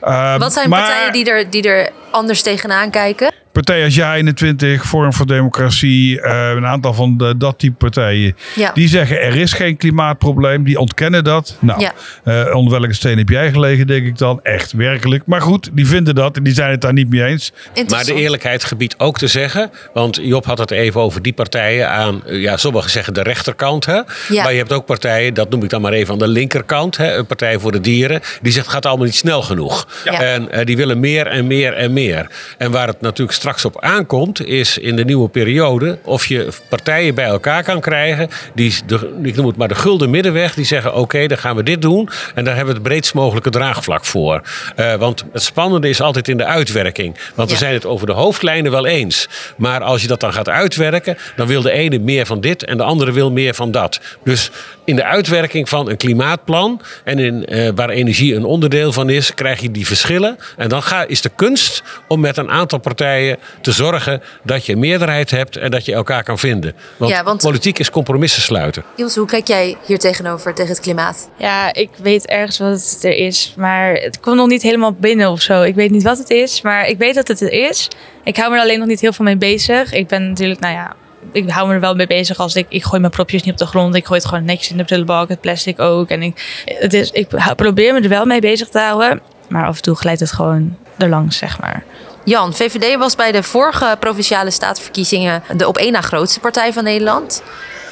Wat 0.38 0.52
zijn 0.52 0.68
maar- 0.68 0.80
partijen 0.80 1.12
die 1.12 1.30
er, 1.30 1.50
die 1.50 1.62
er 1.62 1.90
anders 2.10 2.42
tegenaan 2.42 2.90
kijken? 2.90 3.32
Partijen 3.52 3.84
als 3.84 3.94
Jij 3.94 4.14
21, 4.16 4.86
Forum 4.86 5.12
voor 5.12 5.26
Democratie, 5.26 6.20
eh, 6.20 6.50
een 6.56 6.66
aantal 6.66 6.94
van 6.94 7.16
de, 7.16 7.36
dat 7.36 7.58
type 7.58 7.74
partijen, 7.76 8.36
Ja. 8.54 8.70
die 8.74 8.88
zeggen 8.88 9.20
er 9.20 9.36
is 9.36 9.52
geen 9.52 9.76
klimaatprobleem, 9.76 10.64
die 10.64 10.78
ontkennen 10.78 11.24
dat. 11.24 11.56
Nou, 11.60 11.80
Ja. 11.80 11.92
eh, 12.24 12.54
onder 12.54 12.80
welke 12.80 12.94
steen 12.94 13.18
heb 13.18 13.28
jij 13.28 13.50
gelegen, 13.52 13.86
denk 13.86 14.06
ik 14.06 14.18
dan? 14.18 14.40
Echt, 14.42 14.72
werkelijk. 14.72 15.26
Maar 15.26 15.40
goed, 15.40 15.70
die 15.72 15.86
vinden 15.86 16.14
dat 16.14 16.36
en 16.36 16.42
die 16.42 16.54
zijn 16.54 16.70
het 16.70 16.80
daar 16.80 16.92
niet 16.92 17.08
mee 17.08 17.24
eens. 17.24 17.52
Maar 17.88 18.04
de 18.04 18.14
eerlijkheid 18.14 18.64
gebiedt 18.64 18.94
ook 18.98 19.18
te 19.18 19.26
zeggen, 19.26 19.70
want 19.94 20.18
Job 20.22 20.44
had 20.44 20.58
het 20.58 20.70
even 20.70 21.00
over 21.00 21.22
die 21.22 21.32
partijen 21.32 21.90
aan, 21.90 22.26
eh, 22.26 22.40
ja, 22.40 22.56
sommigen 22.56 22.90
zeggen 22.90 23.14
de 23.14 23.22
rechterkant. 23.22 23.86
Hè? 23.86 24.00
Maar 24.28 24.52
je 24.52 24.58
hebt 24.58 24.72
ook 24.72 24.86
partijen, 24.86 25.34
dat 25.34 25.50
noem 25.50 25.62
ik 25.62 25.70
dan 25.70 25.80
maar 25.80 25.92
even 25.92 26.12
aan 26.12 26.18
de 26.18 26.28
linkerkant, 26.28 26.96
hè? 26.96 27.16
een 27.16 27.26
partij 27.26 27.58
voor 27.58 27.72
de 27.72 27.80
dieren, 27.80 28.20
die 28.42 28.52
zegt 28.52 28.64
het 28.64 28.74
gaat 28.74 28.86
allemaal 28.86 29.06
niet 29.06 29.14
snel 29.14 29.42
genoeg. 29.42 29.86
Ja. 30.04 30.20
En 30.22 30.50
eh, 30.50 30.66
die 30.66 30.76
willen 30.76 31.00
meer 31.00 31.26
en 31.26 31.46
meer 31.46 31.72
en 31.72 31.92
meer. 31.92 32.26
En 32.58 32.70
waar 32.70 32.86
het 32.86 33.00
natuurlijk 33.00 33.38
straks 33.42 33.64
op 33.64 33.80
aankomt, 33.80 34.46
is 34.46 34.78
in 34.78 34.96
de 34.96 35.04
nieuwe 35.04 35.28
periode 35.28 35.98
of 36.04 36.26
je 36.26 36.48
partijen 36.68 37.14
bij 37.14 37.24
elkaar 37.24 37.62
kan 37.62 37.80
krijgen, 37.80 38.28
die, 38.54 38.74
de, 38.86 39.18
ik 39.22 39.36
noem 39.36 39.46
het 39.46 39.56
maar 39.56 39.68
de 39.68 39.74
gulden 39.74 40.10
middenweg, 40.10 40.54
die 40.54 40.64
zeggen 40.64 40.94
oké, 40.94 41.26
dan 41.26 41.38
gaan 41.38 41.56
we 41.56 41.62
dit 41.62 41.82
doen 41.82 42.08
en 42.34 42.44
daar 42.44 42.56
hebben 42.56 42.74
we 42.74 42.80
het 42.80 42.88
breedst 42.88 43.14
mogelijke 43.14 43.50
draagvlak 43.50 44.04
voor. 44.04 44.42
Eh, 44.76 44.94
want 44.94 45.24
het 45.32 45.42
spannende 45.42 45.88
is 45.88 46.00
altijd 46.00 46.28
in 46.28 46.36
de 46.36 46.44
uitwerking. 46.44 47.16
Want 47.34 47.50
we 47.50 47.56
zijn 47.56 47.74
het 47.74 47.86
over 47.86 48.06
de 48.06 48.12
hoofdlijnen 48.12 48.70
wel 48.70 48.86
eens. 48.86 49.28
Maar 49.56 49.82
als 49.82 50.02
je 50.02 50.08
dat 50.08 50.20
dan 50.20 50.32
gaat 50.32 50.48
uitwerken, 50.48 51.18
dan 51.36 51.46
wil 51.46 51.62
de 51.62 51.72
ene 51.72 51.98
meer 51.98 52.26
van 52.26 52.40
dit 52.40 52.64
en 52.64 52.76
de 52.76 52.82
andere 52.82 53.12
wil 53.12 53.30
meer 53.30 53.54
van 53.54 53.70
dat. 53.70 54.00
Dus 54.24 54.50
in 54.84 54.96
de 54.96 55.04
uitwerking 55.04 55.68
van 55.68 55.90
een 55.90 55.96
klimaatplan 55.96 56.80
en 57.04 57.18
in, 57.18 57.46
eh, 57.46 57.68
waar 57.74 57.88
energie 57.88 58.34
een 58.34 58.44
onderdeel 58.44 58.92
van 58.92 59.10
is, 59.10 59.34
krijg 59.34 59.60
je 59.60 59.70
die 59.70 59.86
verschillen. 59.86 60.38
En 60.56 60.68
dan 60.68 60.82
ga, 60.82 61.04
is 61.06 61.20
de 61.20 61.30
kunst 61.36 61.82
om 62.08 62.20
met 62.20 62.36
een 62.36 62.50
aantal 62.50 62.78
partijen 62.78 63.36
te 63.60 63.72
zorgen 63.72 64.22
dat 64.42 64.66
je 64.66 64.76
meerderheid 64.76 65.30
hebt 65.30 65.56
en 65.56 65.70
dat 65.70 65.84
je 65.84 65.92
elkaar 65.92 66.24
kan 66.24 66.38
vinden. 66.38 66.74
Want, 66.96 67.12
Ja, 67.12 67.22
want- 67.24 67.42
politiek 67.42 67.78
is 67.78 67.90
compromissen 67.90 68.42
sluiten. 68.42 68.84
Ilse, 68.96 69.18
hoe 69.18 69.28
kijk 69.28 69.46
jij 69.46 69.76
hier 69.86 69.98
tegenover, 69.98 70.54
tegen 70.54 70.70
het 70.72 70.80
klimaat? 70.80 71.30
Ja, 71.38 71.74
ik 71.74 71.90
weet 72.02 72.26
ergens 72.26 72.58
wat 72.58 72.90
het 72.90 73.04
er 73.04 73.14
is, 73.16 73.54
maar 73.56 73.92
het 73.94 74.20
komt 74.20 74.36
nog 74.36 74.48
niet 74.48 74.62
helemaal 74.62 74.92
binnen 74.92 75.30
of 75.30 75.40
zo. 75.40 75.62
Ik 75.62 75.74
weet 75.74 75.90
niet 75.90 76.02
wat 76.02 76.18
het 76.18 76.30
is, 76.30 76.62
maar 76.62 76.86
ik 76.88 76.98
weet 76.98 77.14
dat 77.14 77.28
het 77.28 77.40
er 77.40 77.52
is. 77.52 77.88
Ik 78.24 78.36
hou 78.36 78.50
me 78.50 78.56
er 78.56 78.62
alleen 78.62 78.78
nog 78.78 78.88
niet 78.88 79.00
heel 79.00 79.12
veel 79.12 79.24
mee 79.24 79.36
bezig. 79.36 79.92
Ik 79.92 80.06
ben 80.08 80.28
natuurlijk, 80.28 80.60
nou 80.60 80.74
ja, 80.74 80.94
ik 81.32 81.50
hou 81.50 81.68
me 81.68 81.74
er 81.74 81.80
wel 81.80 81.94
mee 81.94 82.06
bezig 82.06 82.38
als 82.38 82.56
ik, 82.56 82.66
ik 82.68 82.84
gooi 82.84 83.00
mijn 83.00 83.12
propjes 83.12 83.42
niet 83.42 83.52
op 83.52 83.58
de 83.58 83.66
grond. 83.66 83.94
Ik 83.94 84.06
gooi 84.06 84.18
het 84.18 84.28
gewoon 84.28 84.44
netjes 84.44 84.70
in 84.70 84.76
de 84.76 84.84
prullenbak, 84.84 85.28
het 85.28 85.40
plastic 85.40 85.80
ook. 85.80 86.08
En 86.08 86.22
ik, 86.22 86.62
het 86.64 86.94
is, 86.94 87.10
ik 87.10 87.28
probeer 87.56 87.92
me 87.92 88.00
er 88.00 88.08
wel 88.08 88.24
mee 88.24 88.40
bezig 88.40 88.68
te 88.68 88.78
houden, 88.78 89.20
maar 89.48 89.66
af 89.66 89.76
en 89.76 89.82
toe 89.82 89.94
glijdt 89.94 90.20
het 90.20 90.32
gewoon 90.32 90.76
erlangs, 90.98 91.36
zeg 91.36 91.60
maar. 91.60 91.84
Jan, 92.24 92.54
VVD 92.54 92.98
was 92.98 93.14
bij 93.14 93.32
de 93.32 93.42
vorige 93.42 93.96
provinciale 94.00 94.50
statenverkiezingen 94.50 95.42
de 95.56 95.68
op 95.68 95.76
één 95.76 95.92
na 95.92 96.00
grootste 96.00 96.40
partij 96.40 96.72
van 96.72 96.84
Nederland. 96.84 97.42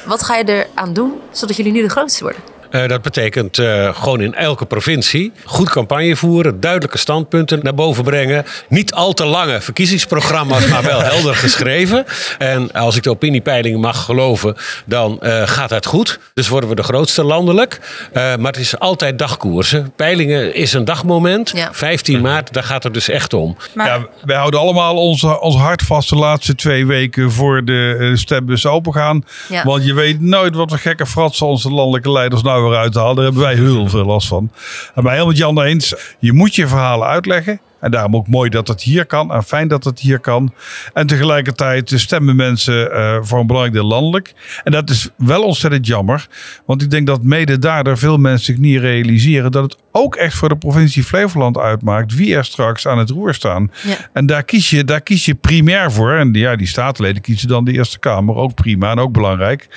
Wat 0.05 0.23
ga 0.23 0.35
je 0.35 0.65
eraan 0.73 0.93
doen 0.93 1.13
zodat 1.31 1.55
jullie 1.55 1.71
nu 1.71 1.81
de 1.81 1.89
grootste 1.89 2.23
worden? 2.23 2.41
Eh, 2.71 2.87
dat 2.87 3.01
betekent 3.01 3.57
eh, 3.57 3.95
gewoon 3.95 4.21
in 4.21 4.35
elke 4.35 4.65
provincie 4.65 5.31
goed 5.45 5.69
campagne 5.69 6.15
voeren, 6.15 6.59
duidelijke 6.59 6.97
standpunten 6.97 7.59
naar 7.63 7.73
boven 7.73 8.03
brengen. 8.03 8.45
Niet 8.69 8.93
al 8.93 9.13
te 9.13 9.25
lange 9.25 9.61
verkiezingsprogramma's, 9.61 10.67
maar 10.67 10.83
wel 10.83 11.01
helder 11.01 11.35
geschreven. 11.35 12.05
En 12.37 12.71
als 12.71 12.95
ik 12.95 13.03
de 13.03 13.09
opiniepeilingen 13.09 13.79
mag 13.79 14.03
geloven, 14.03 14.55
dan 14.85 15.21
eh, 15.21 15.41
gaat 15.47 15.69
het 15.69 15.85
goed. 15.85 16.19
Dus 16.33 16.47
worden 16.47 16.69
we 16.69 16.75
de 16.75 16.83
grootste 16.83 17.23
landelijk. 17.23 17.79
Eh, 18.13 18.35
maar 18.35 18.51
het 18.51 18.61
is 18.61 18.79
altijd 18.79 19.19
dagkoersen. 19.19 19.93
Peilingen 19.95 20.55
is 20.55 20.73
een 20.73 20.85
dagmoment. 20.85 21.51
Ja. 21.55 21.69
15 21.73 22.21
maart, 22.21 22.53
daar 22.53 22.63
gaat 22.63 22.83
het 22.83 22.93
dus 22.93 23.09
echt 23.09 23.33
om. 23.33 23.57
Maar 23.73 23.87
Ja, 23.87 24.07
wij 24.25 24.37
houden 24.37 24.59
allemaal 24.59 24.95
onze, 24.95 25.39
ons 25.39 25.55
hart 25.55 25.81
vast 25.81 26.09
de 26.09 26.15
laatste 26.15 26.55
twee 26.55 26.85
weken 26.85 27.31
voor 27.31 27.65
de 27.65 28.11
stembus 28.13 28.65
open 28.65 28.93
gaan. 28.93 29.25
Ja. 29.49 29.63
Want 29.63 29.85
je 29.85 29.93
weet 29.93 30.21
nooit 30.21 30.55
wat 30.55 30.69
voor 30.69 30.79
gekke 30.79 31.05
fratsen 31.05 31.47
onze 31.47 31.69
landelijke 31.69 32.11
leiders 32.11 32.41
nou 32.41 32.60
weer 32.69 32.79
uithalen. 32.79 33.15
Daar 33.15 33.23
hebben 33.23 33.41
wij 33.41 33.55
heel 33.55 33.89
veel 33.89 34.05
last 34.05 34.27
van. 34.27 34.51
En 34.95 35.03
bij 35.03 35.13
helemaal 35.13 35.33
Jan 35.33 35.61
eens, 35.61 35.95
je 36.19 36.33
moet 36.33 36.55
je 36.55 36.67
verhalen 36.67 37.07
uitleggen. 37.07 37.59
En 37.81 37.91
daarom 37.91 38.15
ook 38.15 38.27
mooi 38.27 38.49
dat 38.49 38.67
het 38.67 38.81
hier 38.81 39.05
kan. 39.05 39.33
En 39.33 39.43
fijn 39.43 39.67
dat 39.67 39.83
het 39.83 39.99
hier 39.99 40.19
kan. 40.19 40.53
En 40.93 41.07
tegelijkertijd 41.07 41.91
stemmen 41.95 42.35
mensen 42.35 42.91
eh, 42.91 43.17
voor 43.21 43.39
een 43.39 43.47
belangrijk 43.47 43.75
deel 43.75 43.87
landelijk. 43.87 44.33
En 44.63 44.71
dat 44.71 44.89
is 44.89 45.09
wel 45.17 45.43
ontzettend 45.43 45.87
jammer. 45.87 46.27
Want 46.65 46.81
ik 46.81 46.89
denk 46.89 47.07
dat 47.07 47.23
mede 47.23 47.59
daardoor 47.59 47.97
veel 47.97 48.17
mensen 48.17 48.45
zich 48.45 48.57
niet 48.57 48.79
realiseren 48.79 49.51
dat 49.51 49.63
het 49.63 49.77
ook 49.91 50.15
echt 50.15 50.35
voor 50.35 50.49
de 50.49 50.57
provincie 50.57 51.03
Flevoland 51.03 51.57
uitmaakt 51.57 52.15
wie 52.15 52.35
er 52.35 52.45
straks 52.45 52.87
aan 52.87 52.97
het 52.97 53.09
roer 53.09 53.33
staan. 53.33 53.71
Ja. 53.83 53.95
En 54.13 54.25
daar 54.25 54.43
kies, 54.43 54.69
je, 54.69 54.83
daar 54.83 55.01
kies 55.01 55.25
je 55.25 55.35
primair 55.35 55.91
voor. 55.91 56.13
En 56.13 56.33
ja, 56.33 56.55
die 56.55 56.67
statenleden 56.67 57.21
kiezen 57.21 57.47
dan 57.47 57.65
de 57.65 57.71
Eerste 57.71 57.99
Kamer. 57.99 58.35
Ook 58.35 58.53
prima 58.53 58.91
en 58.91 58.99
ook 58.99 59.11
belangrijk. 59.11 59.67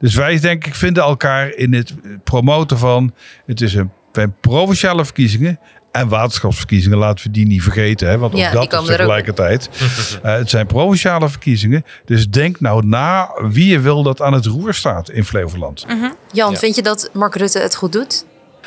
Dus 0.00 0.14
wij 0.14 0.40
denk 0.40 0.66
ik 0.66 0.74
vinden 0.74 1.02
elkaar 1.02 1.54
in 1.54 1.74
het 1.74 1.94
promoten 2.24 2.78
van... 2.78 3.14
het 3.46 3.60
is 3.60 3.74
een, 3.74 3.90
een 4.12 4.34
provinciale 4.40 5.04
verkiezingen... 5.04 5.58
En 5.92 6.08
waterschapsverkiezingen, 6.08 6.98
laten 6.98 7.24
we 7.26 7.30
die 7.30 7.46
niet 7.46 7.62
vergeten. 7.62 8.08
Hè? 8.08 8.18
Want 8.18 8.32
ook 8.32 8.38
Ja, 8.38 8.52
dat 8.52 8.72
is 8.72 8.88
er 8.88 8.96
tegelijkertijd. 8.96 9.68
Eh, 10.22 10.34
het 10.34 10.50
zijn 10.50 10.66
provinciale 10.66 11.28
verkiezingen. 11.28 11.84
Dus 12.04 12.28
denk 12.28 12.60
nou 12.60 12.86
na 12.86 13.30
wie 13.40 13.66
je 13.66 13.80
wil 13.80 14.02
dat 14.02 14.20
aan 14.22 14.32
het 14.32 14.46
roer 14.46 14.74
staat 14.74 15.10
in 15.10 15.24
Flevoland. 15.24 15.86
Jan, 16.32 16.56
vind 16.56 16.74
je 16.76 16.82
dat 16.82 17.10
Mark 17.12 17.34
Rutte 17.34 17.58
het 17.58 17.74
goed 17.74 17.92
doet? 17.92 18.24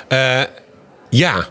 Eh, 0.07 0.41
ja. 1.09 1.47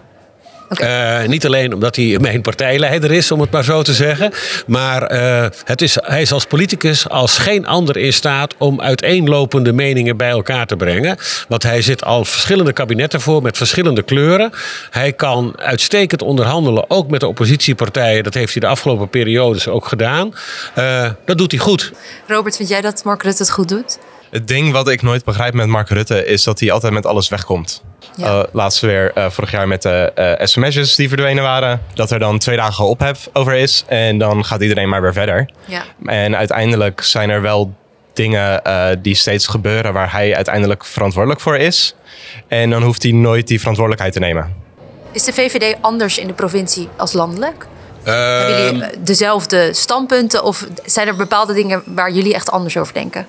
Eh, 0.79 1.29
niet 1.29 1.47
alleen 1.47 1.75
omdat 1.75 1.97
hij 1.97 2.17
mijn 2.21 2.41
partijleider 2.41 3.13
is, 3.13 3.31
om 3.31 3.41
het 3.41 3.51
maar 3.51 3.65
zo 3.65 3.83
te 3.83 3.95
zeggen. 3.95 4.33
Maar 4.67 5.03
eh, 5.03 5.47
het 5.65 5.83
is, 5.83 5.97
hij 6.03 6.23
is 6.23 6.33
als 6.33 6.45
politicus 6.45 7.09
als 7.09 7.39
geen 7.39 7.67
ander 7.67 7.97
in 7.97 8.13
staat 8.13 8.55
om 8.59 8.81
uiteenlopende 8.81 9.73
meningen 9.73 10.17
bij 10.17 10.31
elkaar 10.31 10.67
te 10.67 10.77
brengen. 10.77 11.17
Want 11.49 11.63
hij 11.63 11.83
zit 11.83 12.05
al 12.05 12.25
verschillende 12.25 12.73
kabinetten 12.73 13.21
voor 13.21 13.43
met 13.43 13.57
verschillende 13.57 14.03
kleuren. 14.03 14.53
Hij 14.91 15.13
kan 15.13 15.53
uitstekend 15.57 16.23
onderhandelen, 16.23 16.91
ook 16.91 17.11
met 17.11 17.21
de 17.21 17.29
oppositiepartijen. 17.29 18.25
Dat 18.25 18.35
heeft 18.35 18.53
hij 18.53 18.61
de 18.61 18.67
afgelopen 18.67 19.09
periodes 19.09 19.69
ook 19.69 19.87
gedaan. 19.87 20.35
Eh, 20.75 21.11
dat 21.25 21.39
doet 21.39 21.51
hij 21.51 21.61
goed. 21.61 21.93
Robert, 22.27 22.57
vind 22.57 22.69
jij 22.69 22.81
dat 22.81 23.05
Mark 23.05 23.23
Rutte 23.23 23.43
het 23.43 23.53
goed 23.53 23.69
doet? 23.69 23.99
Het 24.35 24.49
ding 24.49 24.73
wat 24.73 24.89
ik 24.89 25.03
nooit 25.03 25.25
begrijp 25.25 25.55
met 25.55 25.67
Mark 25.67 25.89
Rutte 25.89 26.27
is 26.27 26.43
dat 26.45 26.61
hij 26.61 26.73
altijd 26.73 26.93
met 26.93 27.07
alles 27.07 27.29
wegkomt. 27.29 27.83
Ja. 28.17 28.27
Eh, 28.27 28.45
laatst 28.53 28.81
weer 28.81 29.13
eh, 29.13 29.31
vorig 29.31 29.51
jaar 29.51 29.69
met 29.69 29.83
de 29.83 30.13
eh, 30.15 30.47
sms'jes 30.47 30.95
die 30.95 31.09
verdwenen 31.09 31.43
waren. 31.43 31.83
Dat 31.95 32.11
er 32.11 32.19
dan 32.19 32.39
twee 32.39 32.57
dagen 32.57 32.85
ophef 32.85 33.29
over 33.33 33.55
is. 33.55 33.85
En 33.87 34.19
dan 34.19 34.45
gaat 34.45 34.61
iedereen 34.61 34.89
maar 34.89 35.03
weer 35.03 35.13
verder. 35.13 35.51
Ja. 35.65 35.83
En 36.07 36.37
uiteindelijk 36.37 37.03
zijn 37.03 37.31
er 37.31 37.43
wel 37.43 37.75
dingen 38.13 38.63
die 39.03 39.15
steeds 39.15 39.47
gebeuren 39.47 39.93
waar 39.93 40.13
hij 40.13 40.35
uiteindelijk 40.35 40.85
verantwoordelijk 40.85 41.41
voor 41.41 41.57
is. 41.57 41.95
En 42.49 42.71
dan 42.71 42.83
hoeft 42.83 43.03
hij 43.03 43.13
nooit 43.13 43.47
die 43.49 43.59
verantwoordelijkheid 43.59 44.15
te 44.15 44.21
nemen. 44.21 44.55
Is 45.13 45.25
de 45.25 45.33
VVD 45.33 45.77
anders 45.81 46.19
in 46.19 46.27
de 46.27 46.33
provincie 46.33 46.89
als 46.97 47.13
landelijk? 47.13 47.67
Hebben 48.05 48.57
Ehm, 48.57 48.75
jullie 48.75 48.83
eh, 48.83 48.99
dezelfde 48.99 49.75
standpunten 49.75 50.43
of 50.43 50.67
zijn 50.85 51.09
er 51.09 51.17
bepaalde 51.17 51.53
dingen 51.53 51.83
waar 51.87 52.11
jullie 52.11 52.35
echt 52.35 52.51
anders 52.51 52.77
over 52.77 52.95
denken? 52.95 53.27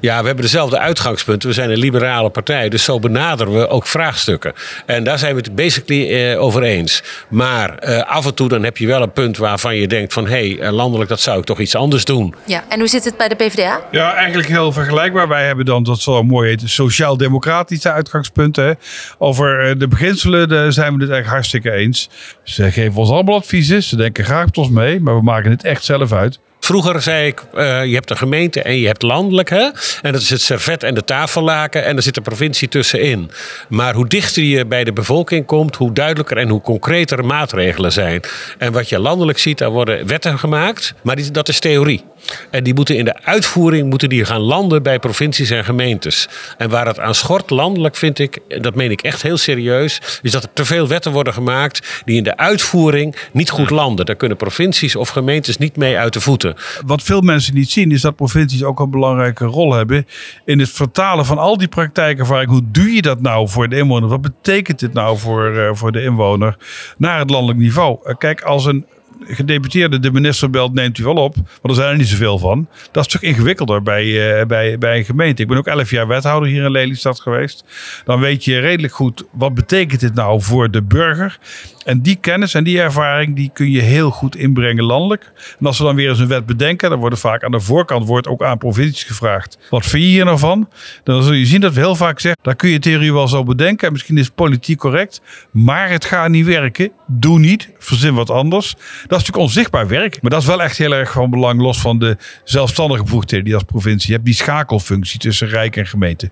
Ja, 0.00 0.20
we 0.20 0.26
hebben 0.26 0.44
dezelfde 0.44 0.78
uitgangspunten. 0.78 1.48
We 1.48 1.54
zijn 1.54 1.70
een 1.70 1.78
liberale 1.78 2.30
partij, 2.30 2.68
dus 2.68 2.84
zo 2.84 2.98
benaderen 2.98 3.52
we 3.52 3.68
ook 3.68 3.86
vraagstukken. 3.86 4.52
En 4.86 5.04
daar 5.04 5.18
zijn 5.18 5.34
we 5.34 5.40
het 5.40 5.54
basically 5.54 6.30
eh, 6.30 6.42
over 6.42 6.62
eens. 6.62 7.02
Maar 7.28 7.78
eh, 7.78 8.02
af 8.02 8.26
en 8.26 8.34
toe 8.34 8.48
dan 8.48 8.64
heb 8.64 8.76
je 8.76 8.86
wel 8.86 9.02
een 9.02 9.12
punt 9.12 9.36
waarvan 9.36 9.76
je 9.76 9.88
denkt 9.88 10.12
van... 10.12 10.26
hé, 10.26 10.54
hey, 10.56 10.70
landelijk 10.70 11.08
dat 11.08 11.20
zou 11.20 11.38
ik 11.38 11.44
toch 11.44 11.58
iets 11.58 11.74
anders 11.74 12.04
doen. 12.04 12.34
Ja. 12.46 12.64
En 12.68 12.78
hoe 12.78 12.88
zit 12.88 13.04
het 13.04 13.16
bij 13.16 13.28
de 13.28 13.34
PvdA? 13.34 13.80
Ja, 13.90 14.14
eigenlijk 14.14 14.48
heel 14.48 14.72
vergelijkbaar. 14.72 15.28
Wij 15.28 15.46
hebben 15.46 15.64
dan, 15.64 15.82
dat 15.82 16.00
zo 16.00 16.22
mooi 16.22 16.48
heet, 16.48 16.62
sociaal-democratische 16.64 17.92
uitgangspunten. 17.92 18.64
hè. 18.64 18.72
Over 19.18 19.68
eh, 19.68 19.78
de 19.78 19.88
beginselen 19.88 20.48
daar 20.48 20.72
zijn 20.72 20.94
we 20.96 21.00
het 21.00 21.10
eigenlijk 21.10 21.28
hartstikke 21.28 21.70
eens. 21.70 22.10
Ze 22.42 22.72
geven 22.72 23.00
ons 23.00 23.10
allemaal 23.10 23.36
adviezen. 23.36 23.82
Ze 23.82 23.96
denken 23.96 24.24
graag 24.24 24.44
met 24.44 24.58
ons 24.58 24.68
mee, 24.68 25.00
maar 25.00 25.14
we 25.14 25.22
maken 25.22 25.50
het 25.50 25.64
echt 25.64 25.84
zelf 25.84 26.12
uit. 26.12 26.38
Vroeger 26.60 27.02
zei 27.02 27.26
ik, 27.26 27.42
eh, 27.54 27.84
je 27.84 27.94
hebt 27.94 28.08
de 28.08 28.16
gemeente 28.16 28.62
en 28.62 28.78
je 28.78 28.86
hebt 28.86 29.02
landelijk. 29.02 29.50
Hè? 29.50 29.68
En 30.02 30.12
dat 30.12 30.20
is 30.20 30.30
het 30.30 30.40
servet 30.40 30.82
en 30.82 30.94
de 30.94 31.04
tafellaken. 31.04 31.84
En 31.84 31.96
er 31.96 32.02
zit 32.02 32.14
de 32.14 32.20
provincie 32.20 32.68
tussenin. 32.68 33.30
Maar 33.68 33.94
hoe 33.94 34.06
dichter 34.06 34.42
je 34.42 34.66
bij 34.66 34.84
de 34.84 34.92
bevolking 34.92 35.46
komt, 35.46 35.76
hoe 35.76 35.92
duidelijker 35.92 36.36
en 36.36 36.48
hoe 36.48 36.60
concreter 36.60 37.24
maatregelen 37.24 37.92
zijn. 37.92 38.20
En 38.58 38.72
wat 38.72 38.88
je 38.88 38.98
landelijk 38.98 39.38
ziet, 39.38 39.58
daar 39.58 39.70
worden 39.70 40.06
wetten 40.06 40.38
gemaakt. 40.38 40.94
Maar 41.02 41.16
die, 41.16 41.30
dat 41.30 41.48
is 41.48 41.58
theorie. 41.58 42.04
En 42.50 42.64
die 42.64 42.74
moeten 42.74 42.96
in 42.96 43.04
de 43.04 43.22
uitvoering 43.22 43.90
moeten 43.90 44.08
die 44.08 44.24
gaan 44.24 44.40
landen 44.40 44.82
bij 44.82 44.98
provincies 44.98 45.50
en 45.50 45.64
gemeentes. 45.64 46.28
En 46.58 46.70
waar 46.70 46.86
het 46.86 46.98
aan 46.98 47.14
schort 47.14 47.50
landelijk 47.50 47.96
vind 47.96 48.18
ik, 48.18 48.38
en 48.48 48.62
dat 48.62 48.74
meen 48.74 48.90
ik 48.90 49.02
echt 49.02 49.22
heel 49.22 49.36
serieus, 49.36 50.00
is 50.22 50.30
dat 50.30 50.42
er 50.42 50.52
te 50.52 50.64
veel 50.64 50.88
wetten 50.88 51.12
worden 51.12 51.32
gemaakt 51.32 52.02
die 52.04 52.16
in 52.16 52.22
de 52.22 52.36
uitvoering 52.36 53.16
niet 53.32 53.50
goed 53.50 53.70
landen. 53.70 54.06
Daar 54.06 54.16
kunnen 54.16 54.36
provincies 54.36 54.96
of 54.96 55.08
gemeentes 55.08 55.58
niet 55.58 55.76
mee 55.76 55.96
uit 55.96 56.12
de 56.12 56.20
voeten. 56.20 56.45
Wat 56.86 57.02
veel 57.02 57.20
mensen 57.20 57.54
niet 57.54 57.70
zien, 57.70 57.92
is 57.92 58.00
dat 58.00 58.16
provincies 58.16 58.62
ook 58.62 58.80
een 58.80 58.90
belangrijke 58.90 59.44
rol 59.44 59.74
hebben 59.74 60.06
in 60.44 60.58
het 60.58 60.70
vertalen 60.70 61.26
van 61.26 61.38
al 61.38 61.56
die 61.56 61.68
praktijkervaring. 61.68 62.50
Hoe 62.50 62.70
doe 62.70 62.90
je 62.90 63.02
dat 63.02 63.20
nou 63.20 63.48
voor 63.48 63.68
de 63.68 63.76
inwoner? 63.76 64.08
Wat 64.08 64.20
betekent 64.20 64.78
dit 64.78 64.92
nou 64.92 65.18
voor, 65.18 65.56
eh, 65.56 65.70
voor 65.72 65.92
de 65.92 66.02
inwoner 66.02 66.56
naar 66.98 67.18
het 67.18 67.30
landelijk 67.30 67.58
niveau? 67.58 67.98
Eh, 68.04 68.14
kijk, 68.18 68.42
als 68.42 68.64
een 68.64 68.86
gedeputeerde 69.20 69.98
de 69.98 70.12
minister 70.12 70.50
belt, 70.50 70.74
neemt 70.74 70.98
u 70.98 71.04
wel 71.04 71.14
op. 71.14 71.34
Want 71.34 71.46
er 71.62 71.74
zijn 71.74 71.90
er 71.90 71.96
niet 71.96 72.08
zoveel 72.08 72.38
van. 72.38 72.68
Dat 72.92 73.06
is 73.06 73.12
toch 73.12 73.22
ingewikkelder 73.22 73.82
bij, 73.82 74.38
eh, 74.38 74.46
bij, 74.46 74.78
bij 74.78 74.98
een 74.98 75.04
gemeente. 75.04 75.42
Ik 75.42 75.48
ben 75.48 75.58
ook 75.58 75.66
elf 75.66 75.90
jaar 75.90 76.06
wethouder 76.06 76.48
hier 76.48 76.64
in 76.64 76.70
Lelystad 76.70 77.20
geweest. 77.20 77.64
Dan 78.04 78.20
weet 78.20 78.44
je 78.44 78.58
redelijk 78.58 78.92
goed 78.92 79.24
wat 79.32 79.54
betekent 79.54 80.00
dit 80.00 80.14
nou 80.14 80.42
voor 80.42 80.70
de 80.70 80.82
burger. 80.82 81.38
En 81.86 82.00
die 82.00 82.16
kennis 82.16 82.54
en 82.54 82.64
die 82.64 82.80
ervaring 82.80 83.36
die 83.36 83.50
kun 83.52 83.70
je 83.70 83.80
heel 83.80 84.10
goed 84.10 84.36
inbrengen 84.36 84.84
landelijk. 84.84 85.32
En 85.58 85.66
als 85.66 85.78
we 85.78 85.84
dan 85.84 85.94
weer 85.94 86.08
eens 86.08 86.18
een 86.18 86.28
wet 86.28 86.46
bedenken, 86.46 86.90
dan 86.90 86.98
wordt 86.98 87.18
vaak 87.18 87.44
aan 87.44 87.50
de 87.50 87.60
voorkant 87.60 88.06
wordt 88.06 88.28
ook 88.28 88.42
aan 88.42 88.58
provincies 88.58 89.04
gevraagd. 89.04 89.58
Wat 89.70 89.86
vind 89.86 90.02
je 90.02 90.08
hier 90.08 90.24
nou 90.24 90.38
van? 90.38 90.68
Dan 91.04 91.22
zul 91.22 91.32
je 91.32 91.46
zien 91.46 91.60
dat 91.60 91.74
we 91.74 91.80
heel 91.80 91.96
vaak 91.96 92.20
zeggen, 92.20 92.42
daar 92.42 92.56
kun 92.56 92.68
je 92.68 92.78
theorie 92.78 93.12
wel 93.12 93.28
zo 93.28 93.42
bedenken. 93.42 93.86
En 93.86 93.92
misschien 93.92 94.18
is 94.18 94.26
het 94.26 94.34
politiek 94.34 94.78
correct, 94.78 95.20
maar 95.50 95.90
het 95.90 96.04
gaat 96.04 96.28
niet 96.28 96.46
werken. 96.46 96.92
Doe 97.06 97.38
niet, 97.38 97.70
verzin 97.78 98.14
wat 98.14 98.30
anders. 98.30 98.70
Dat 98.72 98.80
is 98.80 99.08
natuurlijk 99.08 99.36
onzichtbaar 99.36 99.88
werk. 99.88 100.22
Maar 100.22 100.30
dat 100.30 100.40
is 100.40 100.46
wel 100.46 100.62
echt 100.62 100.78
heel 100.78 100.94
erg 100.94 101.12
van 101.12 101.30
belang, 101.30 101.60
los 101.60 101.80
van 101.80 101.98
de 101.98 102.16
zelfstandige 102.44 103.02
bevoegdheden 103.02 103.44
die 103.44 103.54
als 103.54 103.64
provincie 103.64 104.12
hebt. 104.12 104.24
Die 104.24 104.34
schakelfunctie 104.34 105.18
tussen 105.18 105.48
Rijk 105.48 105.76
en 105.76 105.86
gemeente. 105.86 106.30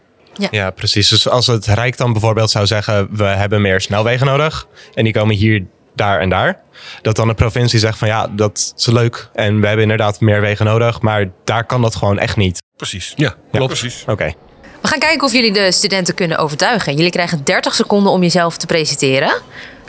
Ja, 0.50 0.70
precies. 0.70 1.08
Dus 1.08 1.28
als 1.28 1.46
het 1.46 1.66
Rijk 1.66 1.96
dan 1.96 2.12
bijvoorbeeld 2.12 2.50
zou 2.50 2.66
zeggen, 2.66 3.08
we 3.10 3.24
hebben 3.24 3.60
meer 3.60 3.80
snelwegen 3.80 4.26
nodig. 4.26 4.66
En 4.94 5.04
die 5.04 5.12
komen 5.12 5.34
hier, 5.36 5.64
daar 5.94 6.20
en 6.20 6.28
daar. 6.28 6.60
Dat 7.02 7.16
dan 7.16 7.28
de 7.28 7.34
provincie 7.34 7.78
zegt 7.78 7.98
van 7.98 8.08
ja, 8.08 8.28
dat 8.30 8.74
is 8.76 8.86
leuk. 8.86 9.28
En 9.34 9.60
we 9.60 9.66
hebben 9.66 9.82
inderdaad 9.82 10.20
meer 10.20 10.40
wegen 10.40 10.66
nodig. 10.66 11.00
Maar 11.00 11.30
daar 11.44 11.64
kan 11.64 11.82
dat 11.82 11.96
gewoon 11.96 12.18
echt 12.18 12.36
niet. 12.36 12.62
Precies. 12.76 13.12
Ja, 13.16 13.34
klopt. 13.50 13.66
precies. 13.66 14.04
Oké. 14.06 14.32
We 14.80 14.88
gaan 14.88 14.98
kijken 14.98 15.26
of 15.26 15.32
jullie 15.32 15.52
de 15.52 15.72
studenten 15.72 16.14
kunnen 16.14 16.38
overtuigen. 16.38 16.94
Jullie 16.96 17.10
krijgen 17.10 17.44
30 17.44 17.74
seconden 17.74 18.12
om 18.12 18.22
jezelf 18.22 18.56
te 18.56 18.66
presenteren. 18.66 19.32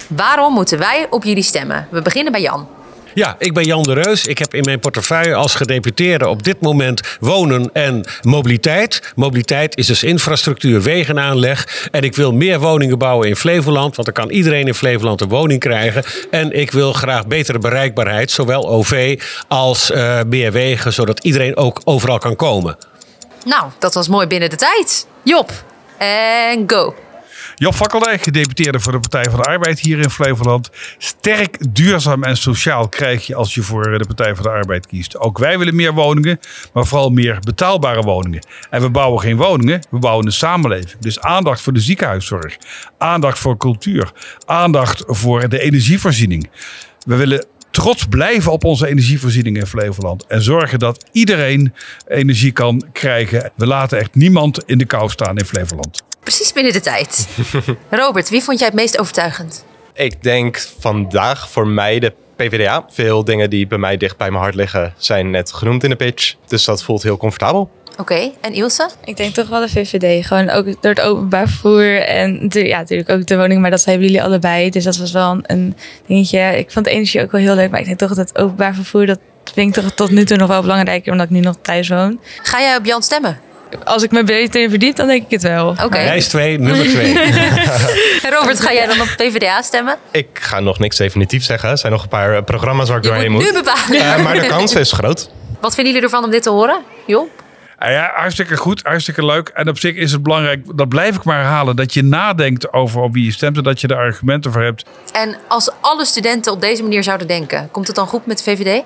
Waarom 0.08 0.54
moeten 0.54 0.80
wij 0.80 1.08
op 1.10 1.24
jullie 1.24 1.44
stemmen? 1.44 1.88
We 1.92 2.02
beginnen 2.02 2.32
bij 2.32 2.42
Jan. 2.42 2.68
Ja, 3.16 3.36
ik 3.40 3.54
ben 3.54 3.64
Jan 3.64 3.84
de 3.84 3.94
Reus. 3.94 4.26
Ik 4.26 4.38
heb 4.38 4.54
in 4.54 4.64
mijn 4.64 4.80
portefeuille 4.80 5.36
als 5.36 5.56
gedeputeerde 5.56 6.28
op 6.28 6.44
dit 6.44 6.62
moment 6.62 7.02
wonen 7.20 7.70
en 7.74 8.06
mobiliteit. 8.22 9.14
Mobiliteit 9.16 9.78
is 9.78 9.88
dus 9.88 10.04
infrastructuur, 10.04 10.82
wegenaanleg. 10.82 11.88
En 11.92 12.04
ik 12.04 12.16
wil 12.16 12.32
meer 12.34 12.60
woningen 12.60 12.98
bouwen 12.98 13.28
in 13.28 13.36
Flevoland, 13.36 13.96
want 13.96 14.14
dan 14.14 14.26
kan 14.26 14.36
iedereen 14.36 14.68
in 14.68 14.74
Flevoland 14.74 15.22
een 15.22 15.30
woning 15.30 15.60
krijgen. 15.60 16.04
En 16.32 16.52
ik 16.52 16.72
wil 16.72 16.94
graag 16.94 17.28
betere 17.28 17.60
bereikbaarheid, 17.60 18.32
zowel 18.32 18.68
OV 18.68 19.22
als 19.48 19.92
eh, 19.92 20.20
meer 20.28 20.52
wegen, 20.52 20.94
zodat 20.94 21.24
iedereen 21.24 21.58
ook 21.58 21.82
overal 21.84 22.18
kan 22.18 22.36
komen. 22.36 22.78
Nou, 23.46 23.64
dat 23.80 23.94
was 23.94 24.08
mooi 24.08 24.28
binnen 24.28 24.50
de 24.50 24.56
tijd. 24.56 25.08
Job. 25.24 25.52
En 25.98 26.64
go. 26.68 26.96
Job 27.58 27.74
Fakkeldijk, 27.74 28.22
gedeputeerde 28.22 28.80
voor 28.80 28.92
de 28.92 29.00
Partij 29.00 29.24
van 29.24 29.42
de 29.42 29.46
Arbeid 29.46 29.80
hier 29.80 30.00
in 30.00 30.10
Flevoland. 30.10 30.70
Sterk, 30.98 31.76
duurzaam 31.76 32.24
en 32.24 32.38
sociaal 32.38 32.90
krijg 32.90 33.28
je 33.28 33.36
als 33.36 33.54
je 33.54 33.62
voor 33.62 33.98
de 33.98 34.06
Partij 34.06 34.36
van 34.36 34.44
de 34.44 34.50
Arbeid 34.50 34.88
kiest. 34.88 35.18
Ook 35.18 35.38
wij 35.38 35.58
willen 35.58 35.76
meer 35.76 35.94
woningen, 35.94 36.40
maar 36.74 36.86
vooral 36.86 37.10
meer 37.10 37.40
betaalbare 37.40 38.02
woningen. 38.02 38.48
En 38.70 38.82
we 38.82 38.90
bouwen 38.90 39.22
geen 39.22 39.38
woningen, 39.38 39.88
we 39.90 40.00
bouwen 40.00 40.26
een 40.26 40.32
samenleving. 40.32 41.00
Dus 41.00 41.20
aandacht 41.20 41.62
voor 41.62 41.74
de 41.74 41.80
ziekenhuiszorg, 41.80 42.58
aandacht 42.98 43.40
voor 43.40 43.58
cultuur, 43.58 44.12
aandacht 44.46 45.04
voor 45.08 45.50
de 45.50 45.60
energievoorziening. 45.60 46.50
We 47.06 47.16
willen 47.16 47.46
trots 47.72 48.06
blijven 48.06 48.52
op 48.52 48.64
onze 48.64 48.88
energievoorziening 48.88 49.58
in 49.58 49.66
Flevoland. 49.66 50.26
En 50.28 50.42
zorgen 50.42 50.80
dat 50.80 51.10
iedereen 51.12 51.74
energie 52.08 52.52
kan 52.52 52.84
krijgen. 52.92 53.52
We 53.56 53.66
laten 53.66 54.00
echt 54.00 54.16
niemand 54.16 54.64
in 54.66 54.78
de 54.78 54.86
kou 54.86 55.10
staan 55.10 55.38
in 55.38 55.46
Flevoland. 55.46 56.04
Precies 56.26 56.54
binnen 56.54 56.74
de 56.74 56.80
tijd. 56.80 57.28
Robert, 57.90 58.30
wie 58.30 58.44
vond 58.44 58.60
jij 58.60 58.68
het 58.68 58.76
meest 58.76 59.00
overtuigend? 59.00 59.66
Ik 59.94 60.24
denk 60.24 60.68
vandaag 60.80 61.50
voor 61.50 61.68
mij 61.68 62.00
de 62.00 62.14
PvdA. 62.36 62.86
Veel 62.90 63.24
dingen 63.24 63.50
die 63.50 63.68
bij 63.68 63.78
mij 63.78 63.98
dicht 63.98 64.18
bij 64.18 64.30
mijn 64.30 64.42
hart 64.42 64.56
liggen 64.56 64.94
zijn 64.98 65.30
net 65.30 65.54
genoemd 65.54 65.84
in 65.84 65.90
de 65.90 65.96
pitch. 65.96 66.36
Dus 66.48 66.66
dat 66.66 66.84
voelt 66.84 67.04
heel 67.04 67.18
comfortabel. 67.18 67.70
Oké, 67.98 68.32
en 68.42 68.54
Ilse? 68.54 68.90
Ik 69.04 69.18
denk 69.18 69.34
toch 69.34 69.48
wel 69.50 69.60
de 69.60 69.70
VVD. 69.70 70.26
Gewoon 70.26 70.50
ook 70.50 70.66
door 70.66 70.92
het 70.92 71.02
openbaar 71.02 71.48
vervoer. 71.48 72.02
En 72.02 72.50
ja, 72.50 72.78
natuurlijk 72.78 73.10
ook 73.10 73.26
de 73.26 73.38
woning. 73.38 73.62
Maar 73.62 73.72
dat 73.72 73.86
hebben 73.86 74.06
jullie 74.06 74.24
allebei. 74.24 74.70
Dus 74.70 74.84
dat 74.84 74.98
was 74.98 75.12
wel 75.12 75.32
een, 75.32 75.44
een 75.48 75.76
dingetje. 76.08 76.40
Ik 76.40 76.72
vond 76.72 76.86
de 76.86 76.92
energie 76.92 77.22
ook 77.22 77.32
wel 77.32 77.42
heel 77.42 77.56
leuk. 77.56 77.72
Maar 77.72 77.80
ik 77.80 77.86
denk 77.86 77.98
toch 77.98 78.14
dat 78.14 78.30
het 78.30 78.38
openbaar 78.38 78.76
vervoer... 78.76 79.06
dat 79.06 79.20
vind 79.54 79.78
ik 79.78 79.84
toch 79.84 79.94
tot 79.94 80.12
nu 80.12 80.26
toe 80.26 80.38
nog 80.38 80.48
wel 80.48 80.62
belangrijker. 80.62 81.12
Omdat 81.12 81.26
ik 81.26 81.32
nu 81.32 81.40
nog 81.40 81.56
thuis 81.62 81.90
woon. 81.90 82.20
Ga 82.42 82.62
jij 82.62 82.76
op 82.76 82.86
Jan 82.86 83.04
stemmen? 83.04 83.40
Als 83.84 84.04
ik 84.04 84.12
me 84.12 84.24
beter 84.24 84.62
in 84.62 84.70
verdiep, 84.70 84.96
dan 84.96 85.08
denk 85.08 85.24
ik 85.24 85.32
het 85.32 85.42
wel. 85.42 85.70
Oké. 85.70 85.88
Lijst 85.98 86.30
2, 86.30 86.60
nummer 86.60 86.86
2. 86.90 87.18
En 88.24 88.32
Robert, 88.40 88.60
ga 88.62 88.74
jij 88.74 88.86
dan 88.88 89.02
op 89.02 89.08
PvdA 89.18 89.62
stemmen? 89.62 89.98
Ik 90.12 90.28
ga 90.34 90.60
nog 90.60 90.80
niks 90.80 90.98
definitief 90.98 91.44
zeggen. 91.44 91.70
Er 91.70 91.78
zijn 91.78 91.92
nog 91.92 92.04
een 92.04 92.10
paar 92.10 92.36
eh, 92.36 92.44
programma's 92.44 92.88
waar 92.90 92.98
ik 92.98 93.04
Je 93.04 93.10
doorheen 93.10 93.32
moet 93.32 93.44
moet. 93.44 93.54
nu 93.54 93.62
bepalen. 93.62 94.24
Maar 94.24 94.34
de 94.40 94.48
kans 94.56 94.76
is 94.76 94.92
groot. 94.92 95.30
Wat 95.62 95.76
vinden 95.76 95.94
jullie 95.94 96.08
ervan 96.10 96.24
om 96.24 96.32
dit 96.32 96.44
te 96.44 96.50
horen? 96.50 96.80
Job? 97.06 97.30
Ah 97.80 97.92
ja, 97.92 98.12
hartstikke 98.16 98.58
goed, 98.58 98.82
hartstikke 98.84 99.26
leuk. 99.26 99.50
En 99.50 99.70
op 99.70 99.80
zich 99.80 99.96
is 99.96 100.12
het 100.12 100.24
belangrijk, 100.24 100.78
dat 100.78 100.90
blijf 100.90 101.16
ik 101.16 101.24
maar 101.24 101.38
herhalen, 101.38 101.76
dat 101.76 101.94
je 101.94 102.04
nadenkt 102.04 102.74
over 102.74 103.02
op 103.02 103.14
wie 103.14 103.26
je 103.26 103.32
stemt 103.32 103.58
en 103.58 103.64
dat 103.64 103.82
je 103.82 103.88
er 103.88 103.96
argumenten 103.96 104.52
voor 104.52 104.62
hebt. 104.62 104.86
En 105.12 105.36
als 105.48 105.70
alle 105.82 106.06
studenten 106.06 106.52
op 106.52 106.62
deze 106.62 106.82
manier 106.82 107.04
zouden 107.04 107.28
denken, 107.28 107.70
komt 107.72 107.88
het 107.88 107.96
dan 107.96 108.08
goed 108.08 108.26
met 108.26 108.38
de 108.38 108.44
VVD? 108.44 108.84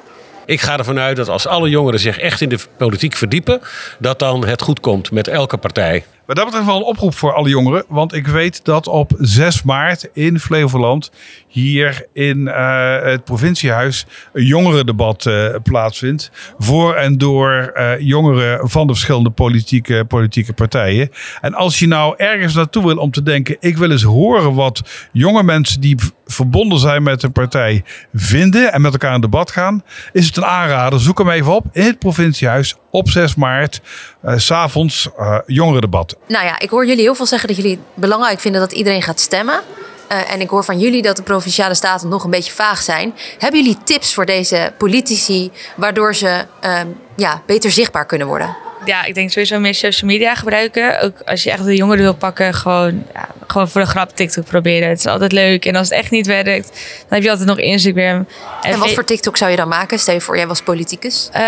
Ik 0.49 0.62
ga 0.62 0.77
ervan 0.77 0.99
uit 0.99 1.15
dat 1.15 1.29
als 1.29 1.47
alle 1.47 1.69
jongeren 1.69 1.99
zich 1.99 2.17
echt 2.17 2.41
in 2.41 2.49
de 2.49 2.59
politiek 2.77 3.15
verdiepen, 3.15 3.62
dat 3.99 4.19
dan 4.19 4.45
het 4.45 4.62
goed 4.62 4.79
komt 4.79 5.12
met 5.12 5.27
elke 5.27 5.57
partij. 5.57 6.03
Maar 6.25 6.35
dat 6.38 6.45
betreft 6.45 6.67
wel 6.67 6.77
een 6.77 6.83
oproep 6.83 7.15
voor 7.15 7.33
alle 7.33 7.49
jongeren. 7.49 7.83
Want 7.88 8.13
ik 8.13 8.27
weet 8.27 8.65
dat 8.65 8.88
op 8.88 9.12
6 9.17 9.63
maart 9.63 10.09
in 10.13 10.39
Flevoland, 10.39 11.12
hier 11.47 12.05
in 12.13 12.47
eh, 12.47 13.01
het 13.01 13.23
provinciehuis, 13.23 14.05
een 14.33 14.45
jongerendebat 14.45 15.25
eh, 15.25 15.55
plaatsvindt. 15.63 16.31
Voor 16.57 16.95
en 16.95 17.17
door 17.17 17.71
eh, 17.73 17.99
jongeren 17.99 18.69
van 18.69 18.88
de 18.88 18.93
verschillende 18.93 19.29
politieke, 19.29 20.05
politieke 20.07 20.53
partijen. 20.53 21.09
En 21.41 21.53
als 21.53 21.79
je 21.79 21.88
nou 21.88 22.13
ergens 22.17 22.53
naartoe 22.53 22.85
wil 22.85 22.97
om 22.97 23.12
te 23.12 23.23
denken, 23.23 23.57
ik 23.59 23.77
wil 23.77 23.91
eens 23.91 24.03
horen 24.03 24.53
wat 24.53 25.07
jonge 25.12 25.43
mensen 25.43 25.81
die 25.81 25.97
verbonden 26.31 26.79
zijn 26.79 27.03
met 27.03 27.23
een 27.23 27.31
partij 27.31 27.83
vinden 28.13 28.73
en 28.73 28.81
met 28.81 28.91
elkaar 28.91 29.13
in 29.13 29.21
debat 29.21 29.51
gaan, 29.51 29.83
is 30.11 30.25
het 30.25 30.37
een 30.37 30.45
aanrader. 30.45 30.99
Zoek 30.99 31.17
hem 31.17 31.29
even 31.29 31.55
op 31.55 31.65
in 31.71 31.83
het 31.83 31.99
provinciehuis 31.99 32.75
op 32.89 33.09
6 33.09 33.35
maart, 33.35 33.81
eh, 34.21 34.33
s 34.37 34.45
s'avonds, 34.45 35.09
eh 35.17 35.37
jongerendebat. 35.45 36.17
Nou 36.27 36.45
ja, 36.45 36.59
ik 36.59 36.69
hoor 36.69 36.85
jullie 36.85 37.01
heel 37.01 37.15
veel 37.15 37.25
zeggen 37.25 37.47
dat 37.47 37.57
jullie 37.57 37.71
het 37.71 37.79
belangrijk 37.93 38.39
vinden 38.39 38.61
dat 38.61 38.71
iedereen 38.71 39.01
gaat 39.01 39.19
stemmen. 39.19 39.61
Eh, 40.07 40.33
en 40.33 40.41
ik 40.41 40.49
hoor 40.49 40.63
van 40.63 40.79
jullie 40.79 41.01
dat 41.01 41.15
de 41.15 41.23
provinciale 41.23 41.73
staten 41.73 42.09
nog 42.09 42.23
een 42.23 42.29
beetje 42.29 42.51
vaag 42.51 42.81
zijn. 42.81 43.13
Hebben 43.37 43.63
jullie 43.63 43.77
tips 43.83 44.13
voor 44.13 44.25
deze 44.25 44.73
politici 44.77 45.51
waardoor 45.75 46.15
ze 46.15 46.45
ehm, 46.59 46.87
ja, 47.15 47.41
beter 47.45 47.71
zichtbaar 47.71 48.05
kunnen 48.05 48.27
worden? 48.27 48.55
Ja, 48.85 49.03
ik 49.05 49.13
denk 49.13 49.29
sowieso 49.29 49.59
meer 49.59 49.75
social 49.75 50.11
media 50.11 50.35
gebruiken. 50.35 51.01
Ook 51.01 51.21
als 51.25 51.43
je 51.43 51.51
echt 51.51 51.65
de 51.65 51.75
jongeren 51.75 52.03
wil 52.03 52.15
pakken, 52.15 52.53
gewoon, 52.53 53.05
ja, 53.13 53.27
gewoon 53.51 53.69
voor 53.69 53.81
de 53.81 53.88
grap 53.88 54.15
TikTok 54.15 54.45
proberen. 54.45 54.89
Het 54.89 54.97
is 54.97 55.05
altijd 55.05 55.31
leuk. 55.31 55.65
En 55.65 55.75
als 55.75 55.89
het 55.89 55.97
echt 55.97 56.12
niet 56.12 56.27
werkt, 56.27 56.67
dan 56.67 57.07
heb 57.09 57.23
je 57.23 57.29
altijd 57.29 57.47
nog 57.47 57.59
Instagram. 57.59 58.27
En 58.62 58.79
wat 58.79 58.93
voor 58.93 59.03
TikTok 59.03 59.38
zou 59.38 59.51
je 59.51 59.57
dan 59.57 59.67
maken? 59.67 59.99
Stel 59.99 60.13
je 60.13 60.21
voor, 60.21 60.38
jij 60.38 60.47
was 60.47 60.62
politicus. 60.62 61.29
Eh, 61.31 61.41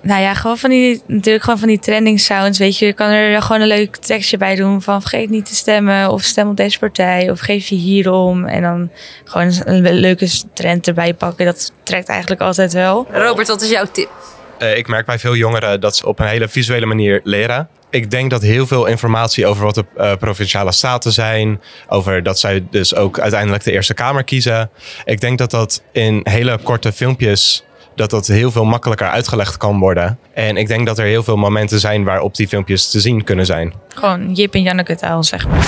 nou 0.00 0.22
ja, 0.22 0.34
gewoon 0.34 0.58
van 0.58 0.70
die, 0.70 1.02
natuurlijk 1.06 1.44
gewoon 1.44 1.58
van 1.58 1.68
die 1.68 1.78
trending 1.78 2.20
sounds. 2.20 2.58
Weet 2.58 2.78
je, 2.78 2.86
je 2.86 2.92
kan 2.92 3.10
er 3.10 3.42
gewoon 3.42 3.60
een 3.60 3.66
leuk 3.66 3.96
tekstje 3.96 4.36
bij 4.36 4.54
doen 4.54 4.82
van 4.82 5.00
vergeet 5.00 5.30
niet 5.30 5.46
te 5.46 5.54
stemmen. 5.54 6.10
Of 6.10 6.22
stem 6.22 6.48
op 6.48 6.56
deze 6.56 6.78
partij. 6.78 7.30
Of 7.30 7.40
geef 7.40 7.66
je 7.66 7.74
hierom. 7.74 8.46
En 8.46 8.62
dan 8.62 8.90
gewoon 9.24 9.52
een 9.64 9.92
leuke 9.92 10.28
trend 10.52 10.86
erbij 10.86 11.14
pakken. 11.14 11.46
Dat 11.46 11.72
trekt 11.82 12.08
eigenlijk 12.08 12.40
altijd 12.40 12.72
wel. 12.72 13.06
Robert, 13.12 13.48
wat 13.48 13.62
is 13.62 13.70
jouw 13.70 13.86
tip? 13.92 14.10
Eh, 14.58 14.76
ik 14.76 14.88
merk 14.88 15.06
bij 15.06 15.18
veel 15.18 15.34
jongeren 15.34 15.80
dat 15.80 15.96
ze 15.96 16.06
op 16.06 16.18
een 16.18 16.26
hele 16.26 16.48
visuele 16.48 16.86
manier 16.86 17.20
leren. 17.24 17.68
Ik 17.94 18.10
denk 18.10 18.30
dat 18.30 18.42
heel 18.42 18.66
veel 18.66 18.86
informatie 18.86 19.46
over 19.46 19.64
wat 19.64 19.74
de 19.74 19.84
eh, 19.96 20.16
provinciale 20.16 20.72
staten 20.72 21.12
zijn, 21.12 21.60
over 21.88 22.22
dat 22.22 22.38
zij 22.38 22.66
dus 22.70 22.94
ook 22.94 23.18
uiteindelijk 23.18 23.64
de 23.64 23.72
Eerste 23.72 23.94
Kamer 23.94 24.24
kiezen. 24.24 24.70
Ik 25.04 25.20
denk 25.20 25.38
dat 25.38 25.50
dat 25.50 25.82
in 25.92 26.20
hele 26.22 26.58
korte 26.62 26.92
filmpjes 26.92 27.64
dat 27.94 28.10
dat 28.10 28.26
heel 28.26 28.50
veel 28.50 28.64
makkelijker 28.64 29.08
uitgelegd 29.08 29.56
kan 29.56 29.78
worden. 29.78 30.18
En 30.34 30.56
ik 30.56 30.68
denk 30.68 30.86
dat 30.86 30.98
er 30.98 31.04
heel 31.04 31.22
veel 31.22 31.36
momenten 31.36 31.80
zijn 31.80 32.04
waarop 32.04 32.36
die 32.36 32.48
filmpjes 32.48 32.90
te 32.90 33.00
zien 33.00 33.24
kunnen 33.24 33.46
zijn. 33.46 33.72
Gewoon 33.94 34.32
Jip 34.32 34.54
en 34.54 34.62
Janneke 34.62 34.96
taal, 34.96 35.24
zeg 35.24 35.48
maar. 35.48 35.60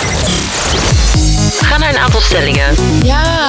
We 1.59 1.65
gaan 1.65 1.81
naar 1.81 1.89
een 1.89 1.99
aantal 1.99 2.21
stellingen. 2.21 2.75
Ja. 3.05 3.47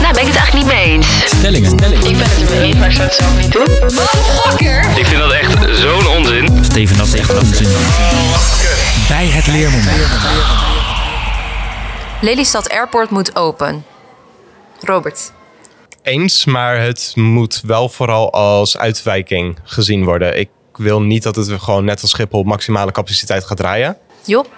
Nou, 0.00 0.14
ben 0.14 0.22
ik 0.22 0.26
het 0.26 0.36
eigenlijk 0.36 0.52
niet 0.52 0.66
mee 0.66 0.84
eens. 0.84 1.06
Stellingen, 1.26 1.70
stellingen. 1.70 2.06
Ik 2.06 2.16
ben 2.16 2.26
het 2.28 2.50
ermee 2.50 2.62
eens, 2.62 2.76
maar 2.76 2.88
ik 2.88 2.94
zou 2.94 3.06
het 3.06 3.16
zelf 3.16 3.40
niet 3.40 3.52
doen. 3.52 3.66
Ik 4.96 5.06
vind 5.06 5.20
dat 5.20 5.32
echt 5.32 5.78
zo'n 5.78 6.06
onzin. 6.06 6.64
Steven, 6.64 6.96
dat 6.96 7.06
is 7.06 7.14
echt 7.14 7.38
onzin. 7.38 7.68
Bij 9.08 9.26
het 9.26 9.46
leermoment. 9.46 10.08
Lelystad 12.20 12.70
Airport 12.70 13.10
moet 13.10 13.36
open. 13.36 13.84
Robert. 14.80 15.32
Eens, 16.02 16.44
maar 16.44 16.80
het 16.80 17.12
moet 17.16 17.60
wel 17.66 17.88
vooral 17.88 18.32
als 18.32 18.78
uitwijking 18.78 19.58
gezien 19.62 20.04
worden. 20.04 20.38
Ik 20.38 20.48
wil 20.72 21.02
niet 21.02 21.22
dat 21.22 21.36
het 21.36 21.50
gewoon 21.50 21.84
net 21.84 22.02
als 22.02 22.10
Schiphol 22.10 22.38
op 22.38 22.46
maximale 22.46 22.92
capaciteit 22.92 23.44
gaat 23.44 23.56
draaien. 23.56 23.96
Job? 24.24 24.50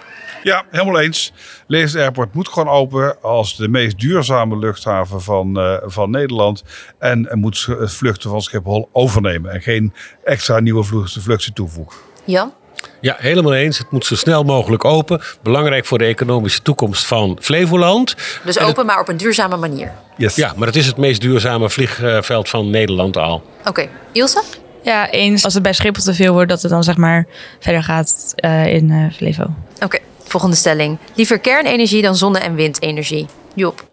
Ja, 0.42 0.64
helemaal 0.70 1.00
eens. 1.00 1.32
Leers 1.66 1.96
Airport 1.96 2.34
moet 2.34 2.48
gewoon 2.48 2.74
open 2.74 3.22
als 3.22 3.56
de 3.56 3.68
meest 3.68 3.98
duurzame 3.98 4.58
luchthaven 4.58 5.22
van, 5.22 5.58
eh, 5.58 5.76
van 5.84 6.10
Nederland. 6.10 6.64
En 6.98 7.30
er 7.30 7.36
moet 7.36 7.66
het 7.78 7.92
vluchten 7.92 8.30
van 8.30 8.42
Schiphol 8.42 8.88
overnemen. 8.92 9.52
En 9.52 9.62
geen 9.62 9.92
extra 10.24 10.60
nieuwe 10.60 10.84
vluchten, 10.84 11.22
vluchten 11.22 11.52
toevoegen. 11.52 11.98
Jan? 12.24 12.52
Ja, 13.00 13.16
helemaal 13.18 13.54
eens. 13.54 13.78
Het 13.78 13.90
moet 13.90 14.06
zo 14.06 14.16
snel 14.16 14.42
mogelijk 14.42 14.84
open. 14.84 15.20
Belangrijk 15.42 15.84
voor 15.84 15.98
de 15.98 16.04
economische 16.04 16.62
toekomst 16.62 17.06
van 17.06 17.38
Flevoland. 17.40 18.14
Dus 18.44 18.58
open, 18.58 18.86
maar 18.86 19.00
op 19.00 19.08
een 19.08 19.16
duurzame 19.16 19.56
manier. 19.56 19.92
Yes. 20.16 20.34
Ja, 20.34 20.52
maar 20.56 20.66
het 20.66 20.76
is 20.76 20.86
het 20.86 20.96
meest 20.96 21.20
duurzame 21.20 21.70
vliegveld 21.70 22.48
van 22.48 22.70
Nederland 22.70 23.16
al. 23.16 23.42
Oké, 23.64 23.88
Ilse? 24.12 24.42
Ja, 24.82 25.10
eens 25.10 25.44
als 25.44 25.54
het 25.54 25.62
bij 25.62 25.72
Schiphol 25.72 26.02
te 26.02 26.14
veel 26.14 26.32
wordt, 26.32 26.48
dat 26.48 26.62
het 26.62 26.70
dan 26.70 26.84
zeg 26.84 26.96
maar 26.96 27.26
verder 27.60 27.82
gaat 27.82 28.32
eh, 28.36 28.66
in 28.74 28.90
eh 28.90 29.16
Flevo. 29.16 29.46
Oké, 29.80 29.98
volgende 30.24 30.56
stelling. 30.56 30.98
Liever 31.14 31.38
kernenergie 31.38 32.02
dan 32.02 32.16
zonne- 32.16 32.38
en 32.38 32.54
windenergie. 32.54 33.26
Job. 33.54 33.84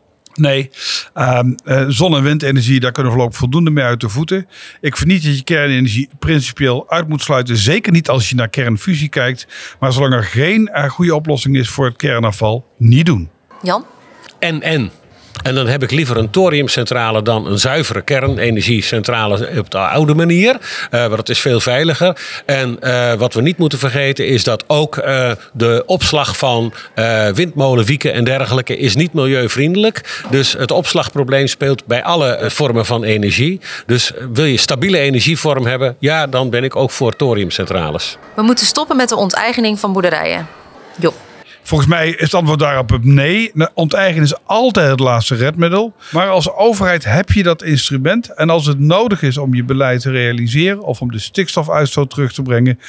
Nee, 0.42 0.70
Ehm, 1.14 1.52
eh, 1.66 1.86
zon- 1.88 2.16
en 2.16 2.24
windenergie, 2.24 2.80
daar 2.80 2.92
kunnen 2.92 3.12
we 3.12 3.18
voorlopig 3.18 3.40
voldoende 3.40 3.70
mee 3.72 3.84
uit 3.84 4.00
de 4.02 4.10
voeten. 4.10 4.48
Ik 4.82 4.98
vind 4.98 5.10
niet 5.10 5.24
dat 5.26 5.38
je 5.38 5.44
kernenergie 5.44 6.10
principieel 6.20 6.90
uit 6.90 7.08
moet 7.08 7.22
sluiten. 7.22 7.58
Zeker 7.58 7.92
niet 7.92 8.10
als 8.10 8.30
je 8.30 8.36
naar 8.36 8.50
kernfusie 8.50 9.10
kijkt. 9.10 9.48
Maar 9.80 9.94
zolang 9.94 10.14
er 10.14 10.24
geen 10.24 10.68
eh, 10.68 10.90
goede 10.90 11.16
oplossing 11.16 11.58
is 11.58 11.70
voor 11.70 11.86
het 11.86 11.96
kernafval, 11.96 12.66
niet 12.78 13.06
doen. 13.06 13.30
Jan? 13.62 13.86
En, 14.40 14.62
en. 14.62 14.92
En 15.44 15.56
dan 15.56 15.68
heb 15.68 15.84
ik 15.84 15.92
liever 15.92 16.18
een 16.18 16.30
thoriumcentrale 16.30 17.22
dan 17.22 17.48
een 17.48 17.60
zuivere 17.60 18.02
kernenergiecentrale 18.02 19.50
op 19.58 19.72
de 19.72 19.78
oude 19.78 20.14
manier. 20.14 20.58
Eh, 20.90 21.00
want 21.00 21.16
dat 21.16 21.30
is 21.30 21.40
veel 21.40 21.60
veiliger. 21.60 22.18
En 22.46 22.80
eh, 22.80 23.14
wat 23.14 23.34
we 23.34 23.42
niet 23.42 23.58
moeten 23.58 23.80
vergeten 23.80 24.28
is 24.28 24.44
dat 24.44 24.64
ook 24.68 24.98
eh, 24.98 25.32
de 25.54 25.84
opslag 25.86 26.38
van 26.38 26.74
windmolenwieken 27.34 28.14
en 28.14 28.24
dergelijke 28.24 28.78
is 28.78 28.96
niet 28.96 29.14
milieuvriendelijk. 29.14 30.24
Dus 30.30 30.54
het 30.54 30.72
opslagprobleem 30.72 31.48
speelt 31.48 31.86
bij 31.86 32.04
alle 32.04 32.40
vormen 32.48 32.86
van 32.86 33.04
energie. 33.04 33.60
Dus 33.86 34.12
wil 34.34 34.46
je 34.46 34.58
stabiele 34.58 34.98
energievorm 34.98 35.66
hebben, 35.66 35.96
ja, 36.00 36.28
dan 36.28 36.50
ben 36.50 36.64
ik 36.64 36.76
ook 36.76 36.92
voor 36.92 37.16
thoriumcentrales. 37.16 38.18
We 38.34 38.42
moeten 38.42 38.66
stoppen 38.66 38.96
met 38.96 39.10
de 39.10 39.16
onteigening 39.16 39.80
van 39.80 39.94
boerderijen. 39.94 40.48
Job. 41.00 41.14
Volgens 41.64 41.90
mij 41.90 42.10
is 42.10 42.22
het 42.22 42.34
antwoord 42.34 42.60
daarop 42.60 42.92
op 42.92 43.04
nee. 43.04 43.52
Nou, 43.54 43.70
Onteigenen 43.74 44.24
is 44.24 44.36
altijd 44.46 44.90
het 44.90 45.00
laatste 45.00 45.36
redmiddel. 45.36 45.94
Maar 46.12 46.30
als 46.30 46.54
overheid 46.54 47.06
heb 47.06 47.32
je 47.32 47.44
dat 47.44 47.64
instrument. 47.64 48.34
En 48.34 48.50
als 48.50 48.66
het 48.66 48.80
nodig 48.80 49.22
is 49.22 49.38
om 49.38 49.54
je 49.54 49.64
beleid 49.64 50.02
te 50.02 50.12
realiseren 50.12 50.82
of 50.82 51.02
om 51.02 51.12
de 51.12 51.20
stikstofuitstoot 51.20 52.10
terug 52.10 52.34
te 52.34 52.42
brengen, 52.42 52.80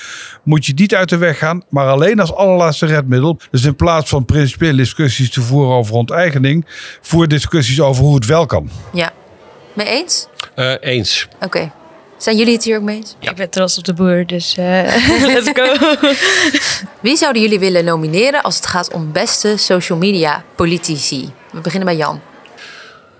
moet 0.42 0.66
je 0.66 0.72
niet 0.76 0.94
uit 0.94 1.08
de 1.08 1.16
weg 1.16 1.38
gaan, 1.38 1.62
maar 1.68 1.86
alleen 1.86 2.20
als 2.20 2.34
allerlaatste 2.34 2.86
redmiddel. 2.86 3.38
Dus 3.50 3.64
in 3.64 3.76
plaats 3.76 4.08
van 4.08 4.24
principiële 4.24 4.76
discussies 4.76 5.30
te 5.30 5.40
voeren 5.40 5.74
over 5.74 5.94
onteigening, 5.94 6.66
voer 7.00 7.28
discussies 7.28 7.80
over 7.80 8.02
hoe 8.02 8.14
het 8.14 8.26
wel 8.26 8.46
kan. 8.46 8.70
Ja. 8.92 9.12
Mee 9.74 9.86
eens? 9.86 10.28
Eh, 10.54 10.74
eens. 10.80 11.28
Oké. 11.40 11.72
Zijn 12.22 12.36
jullie 12.36 12.52
het 12.52 12.64
hier 12.64 12.76
ook 12.76 12.82
mee 12.82 12.96
eens? 12.96 13.16
Ik 13.18 13.34
ben 13.34 13.50
trots 13.50 13.78
op 13.78 13.84
de 13.84 13.94
boer, 13.94 14.26
dus 14.26 14.56
eh, 14.56 14.64
let's 15.34 15.50
go. 15.54 15.96
Wie 17.00 17.16
zouden 17.16 17.42
jullie 17.42 17.58
willen 17.58 17.84
nomineren 17.84 18.42
als 18.42 18.56
het 18.56 18.66
gaat 18.66 18.92
om 18.92 19.12
beste 19.12 19.56
social 19.56 19.98
media 19.98 20.44
politici? 20.54 21.32
We 21.52 21.60
beginnen 21.60 21.88
bij 21.88 21.96
Jan. 21.96 22.20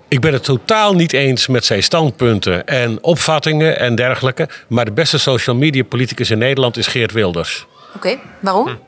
Ik 0.08 0.20
ben 0.20 0.32
het 0.32 0.44
totaal 0.44 0.94
niet 0.94 1.12
eens 1.12 1.46
met 1.46 1.64
zijn 1.64 1.82
standpunten 1.82 2.66
en 2.66 2.98
opvattingen 3.02 3.78
en 3.78 3.94
dergelijke. 3.94 4.48
Maar 4.68 4.84
de 4.84 4.92
beste 4.92 5.18
social 5.18 5.56
media 5.56 5.84
politicus 5.84 6.30
in 6.30 6.38
Nederland 6.38 6.76
is 6.76 6.86
Geert 6.86 7.12
Wilders. 7.12 7.66
Oké, 7.96 8.18
waarom? 8.40 8.78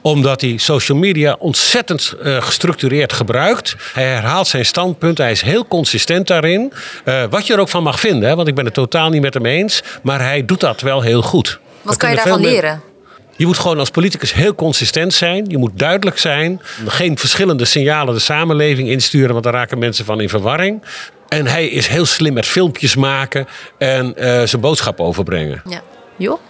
Omdat 0.00 0.40
hij 0.40 0.56
social 0.56 0.98
media 0.98 1.36
ontzettend 1.38 2.14
eh, 2.22 2.42
gestructureerd 2.42 3.12
gebruikt. 3.12 3.76
Hij 3.92 4.04
herhaalt 4.04 4.46
zijn 4.46 4.66
standpunten. 4.66 5.24
Hij 5.24 5.32
is 5.32 5.42
heel 5.42 5.66
consistent 5.66 6.26
daarin. 6.26 6.72
Eh, 7.04 7.24
wat 7.30 7.46
je 7.46 7.52
er 7.52 7.60
ook 7.60 7.68
van 7.68 7.82
mag 7.82 8.00
vinden, 8.00 8.28
hè, 8.28 8.36
want 8.36 8.48
ik 8.48 8.54
ben 8.54 8.64
het 8.64 8.74
totaal 8.74 9.10
niet 9.10 9.22
met 9.22 9.34
hem 9.34 9.46
eens. 9.46 9.82
Maar 10.02 10.20
hij 10.20 10.44
doet 10.44 10.60
dat 10.60 10.80
wel 10.80 11.00
heel 11.00 11.22
goed. 11.22 11.60
Wat 11.82 11.92
We 11.92 12.00
kan 12.00 12.10
je 12.10 12.16
daarvan 12.16 12.40
leren? 12.40 12.82
Je 13.36 13.46
moet 13.46 13.58
gewoon 13.58 13.78
als 13.78 13.90
politicus 13.90 14.32
heel 14.32 14.54
consistent 14.54 15.14
zijn. 15.14 15.44
Je 15.48 15.58
moet 15.58 15.78
duidelijk 15.78 16.18
zijn. 16.18 16.60
Geen 16.86 17.18
verschillende 17.18 17.64
signalen 17.64 18.14
de 18.14 18.20
samenleving 18.20 18.88
insturen, 18.88 19.32
want 19.32 19.44
daar 19.44 19.52
raken 19.52 19.78
mensen 19.78 20.04
van 20.04 20.20
in 20.20 20.28
verwarring. 20.28 20.82
En 21.28 21.46
hij 21.46 21.66
is 21.66 21.86
heel 21.86 22.06
slim 22.06 22.32
met 22.32 22.46
filmpjes 22.46 22.96
maken 22.96 23.46
en 23.78 24.16
eh, 24.16 24.42
zijn 24.42 24.60
boodschap 24.60 25.00
overbrengen. 25.00 25.62
Ja. 25.68 25.80
Job? 26.16 26.40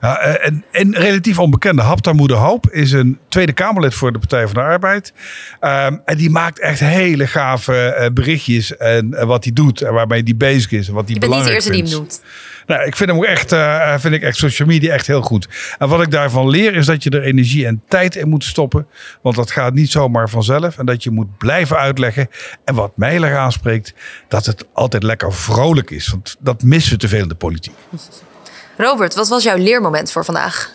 Eh, 0.00 0.46
en, 0.46 0.64
en 0.70 0.94
relatief 0.94 1.38
onbekende 1.38 1.82
Haptamoede 1.82 2.34
Hoop 2.34 2.70
is 2.70 2.92
een 2.92 3.18
Tweede 3.28 3.52
Kamerlid 3.52 3.94
voor 3.94 4.12
de 4.12 4.18
Partij 4.18 4.44
van 4.44 4.54
de 4.54 4.60
Arbeid. 4.60 5.12
Ehm, 5.60 5.96
en 6.04 6.16
die 6.16 6.30
maakt 6.30 6.60
echt 6.60 6.80
hele 6.80 7.26
gave 7.26 7.74
eh, 7.74 8.10
berichtjes 8.12 8.76
en 8.76 9.14
eh, 9.14 9.26
wat 9.26 9.44
hij 9.44 9.52
doet 9.52 9.82
en 9.82 9.92
waarmee 9.92 10.22
hij 10.22 10.36
bezig 10.36 10.70
is 10.70 10.88
en 10.88 10.94
wat 10.94 11.04
hij 11.04 11.14
Je 11.14 11.20
bent 11.20 11.32
niet 11.32 11.44
de 11.44 11.50
belangrijk 11.50 11.54
eerste 11.54 11.70
die 11.70 11.82
hem 11.82 11.92
noemt. 11.92 12.22
Nou, 12.66 12.86
ik 12.86 12.96
vind 12.96 13.10
hem 13.10 13.18
ook 13.18 13.24
echt, 13.24 13.54
vind 14.00 14.14
ik 14.14 14.22
echt 14.22 14.36
social 14.36 14.68
media 14.68 14.92
echt 14.92 15.06
heel 15.06 15.22
goed. 15.22 15.48
En 15.78 15.88
wat 15.88 16.02
ik 16.02 16.10
daarvan 16.10 16.48
leer 16.48 16.74
is 16.74 16.86
dat 16.86 17.02
je 17.02 17.10
er 17.10 17.22
energie 17.22 17.66
en 17.66 17.82
tijd 17.88 18.16
in 18.16 18.28
moet 18.28 18.44
stoppen. 18.44 18.86
Want 19.22 19.36
dat 19.36 19.50
gaat 19.50 19.74
niet 19.74 19.90
zomaar 19.90 20.30
vanzelf. 20.30 20.78
En 20.78 20.86
dat 20.86 21.02
je 21.02 21.10
moet 21.10 21.38
blijven 21.38 21.76
uitleggen. 21.76 22.28
En 22.64 22.74
wat 22.74 22.92
mij 22.96 23.22
erg 23.22 23.36
aanspreekt, 23.36 23.94
dat 24.28 24.46
het 24.46 24.66
altijd 24.72 25.02
lekker 25.02 25.32
vrolijk 25.32 25.90
is. 25.90 26.08
Want 26.08 26.36
dat 26.40 26.62
missen 26.62 26.92
we 26.92 26.98
te 26.98 27.08
veel 27.08 27.22
in 27.22 27.28
de 27.28 27.34
politiek. 27.34 27.74
Robert, 28.80 29.14
wat 29.14 29.28
was 29.28 29.42
jouw 29.42 29.56
leermoment 29.56 30.12
voor 30.12 30.24
vandaag? 30.24 30.72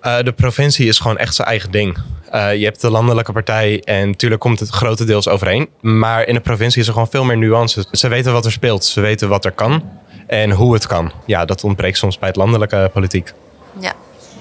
Eh, 0.00 0.18
de 0.22 0.32
provincie 0.32 0.88
is 0.88 0.98
gewoon 0.98 1.18
echt 1.18 1.34
zijn 1.34 1.48
eigen 1.48 1.70
ding. 1.70 1.96
Eh, 2.30 2.54
je 2.54 2.64
hebt 2.64 2.80
de 2.80 2.90
landelijke 2.90 3.32
partij 3.32 3.80
en 3.84 4.06
natuurlijk 4.08 4.40
komt 4.40 4.60
het 4.60 4.68
grotendeels 4.68 5.28
overeen. 5.28 5.68
Maar 5.80 6.26
in 6.26 6.34
de 6.34 6.40
provincie 6.40 6.80
is 6.80 6.86
er 6.86 6.92
gewoon 6.92 7.08
veel 7.10 7.24
meer 7.24 7.36
nuance. 7.36 7.84
Ze 7.90 8.08
weten 8.08 8.32
wat 8.32 8.44
er 8.44 8.52
speelt, 8.52 8.84
ze 8.84 9.00
weten 9.00 9.28
wat 9.28 9.44
er 9.44 9.52
kan 9.52 9.82
en 10.26 10.50
hoe 10.50 10.74
het 10.74 10.86
kan. 10.86 11.12
Ja, 11.26 11.44
dat 11.44 11.64
ontbreekt 11.64 11.98
soms 11.98 12.18
bij 12.18 12.28
het 12.28 12.36
landelijke 12.36 12.90
politiek. 12.92 13.32
Ja. 13.80 13.92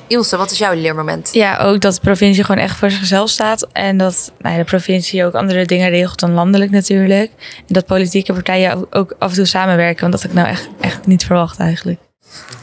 Ilse, 0.08 0.38
wat 0.38 0.52
is 0.52 0.58
jouw 0.58 0.74
leermoment? 0.74 1.30
Ja, 1.34 1.58
ook 1.58 1.82
dat 1.82 1.94
de 1.94 2.00
provincie 2.02 2.44
gewoon 2.44 2.62
echt 2.62 2.78
voor 2.78 2.92
zichzelf 2.92 3.30
staat. 3.30 3.68
En 3.72 3.98
dat 3.98 4.32
nou 4.40 4.54
ja, 4.56 4.60
de 4.62 4.68
provincie 4.68 5.26
ook 5.26 5.34
andere 5.34 5.66
dingen 5.66 5.90
regelt 5.90 6.20
dan 6.20 6.34
landelijk 6.34 6.72
natuurlijk. 6.72 7.32
En 7.58 7.64
dat 7.74 7.86
politieke 7.86 8.34
partijen 8.34 8.74
ook- 8.76 8.88
ook 8.96 9.16
af 9.20 9.30
en 9.30 9.36
toe 9.36 9.46
samenwerken. 9.46 10.00
Want 10.02 10.12
dat 10.12 10.22
had 10.22 10.32
ik 10.32 10.38
nou 10.38 10.50
echt, 10.50 10.70
echt 10.82 11.08
niet 11.08 11.26
verwacht 11.26 11.60
eigenlijk. 11.60 12.00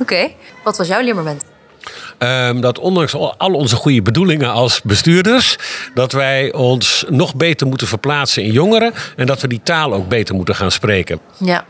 Oké. 0.00 0.30
Wat 0.64 0.76
was 0.76 0.88
jouw 0.88 1.00
leermoment? 1.00 1.44
Ehm, 2.18 2.60
dat 2.60 2.78
ondanks 2.78 3.14
al 3.14 3.52
onze 3.52 3.76
goede 3.76 4.02
bedoelingen 4.02 4.50
als 4.50 4.82
bestuurders, 4.82 5.58
dat 5.94 6.12
wij 6.12 6.52
ons 6.52 7.04
nog 7.08 7.34
beter 7.34 7.66
moeten 7.66 7.86
verplaatsen 7.86 8.42
in 8.42 8.52
jongeren 8.52 8.92
en 9.16 9.26
dat 9.26 9.40
we 9.40 9.48
die 9.48 9.60
taal 9.62 9.92
ook 9.92 10.08
beter 10.08 10.34
moeten 10.34 10.54
gaan 10.54 10.70
spreken. 10.70 11.20
Ja. 11.38 11.64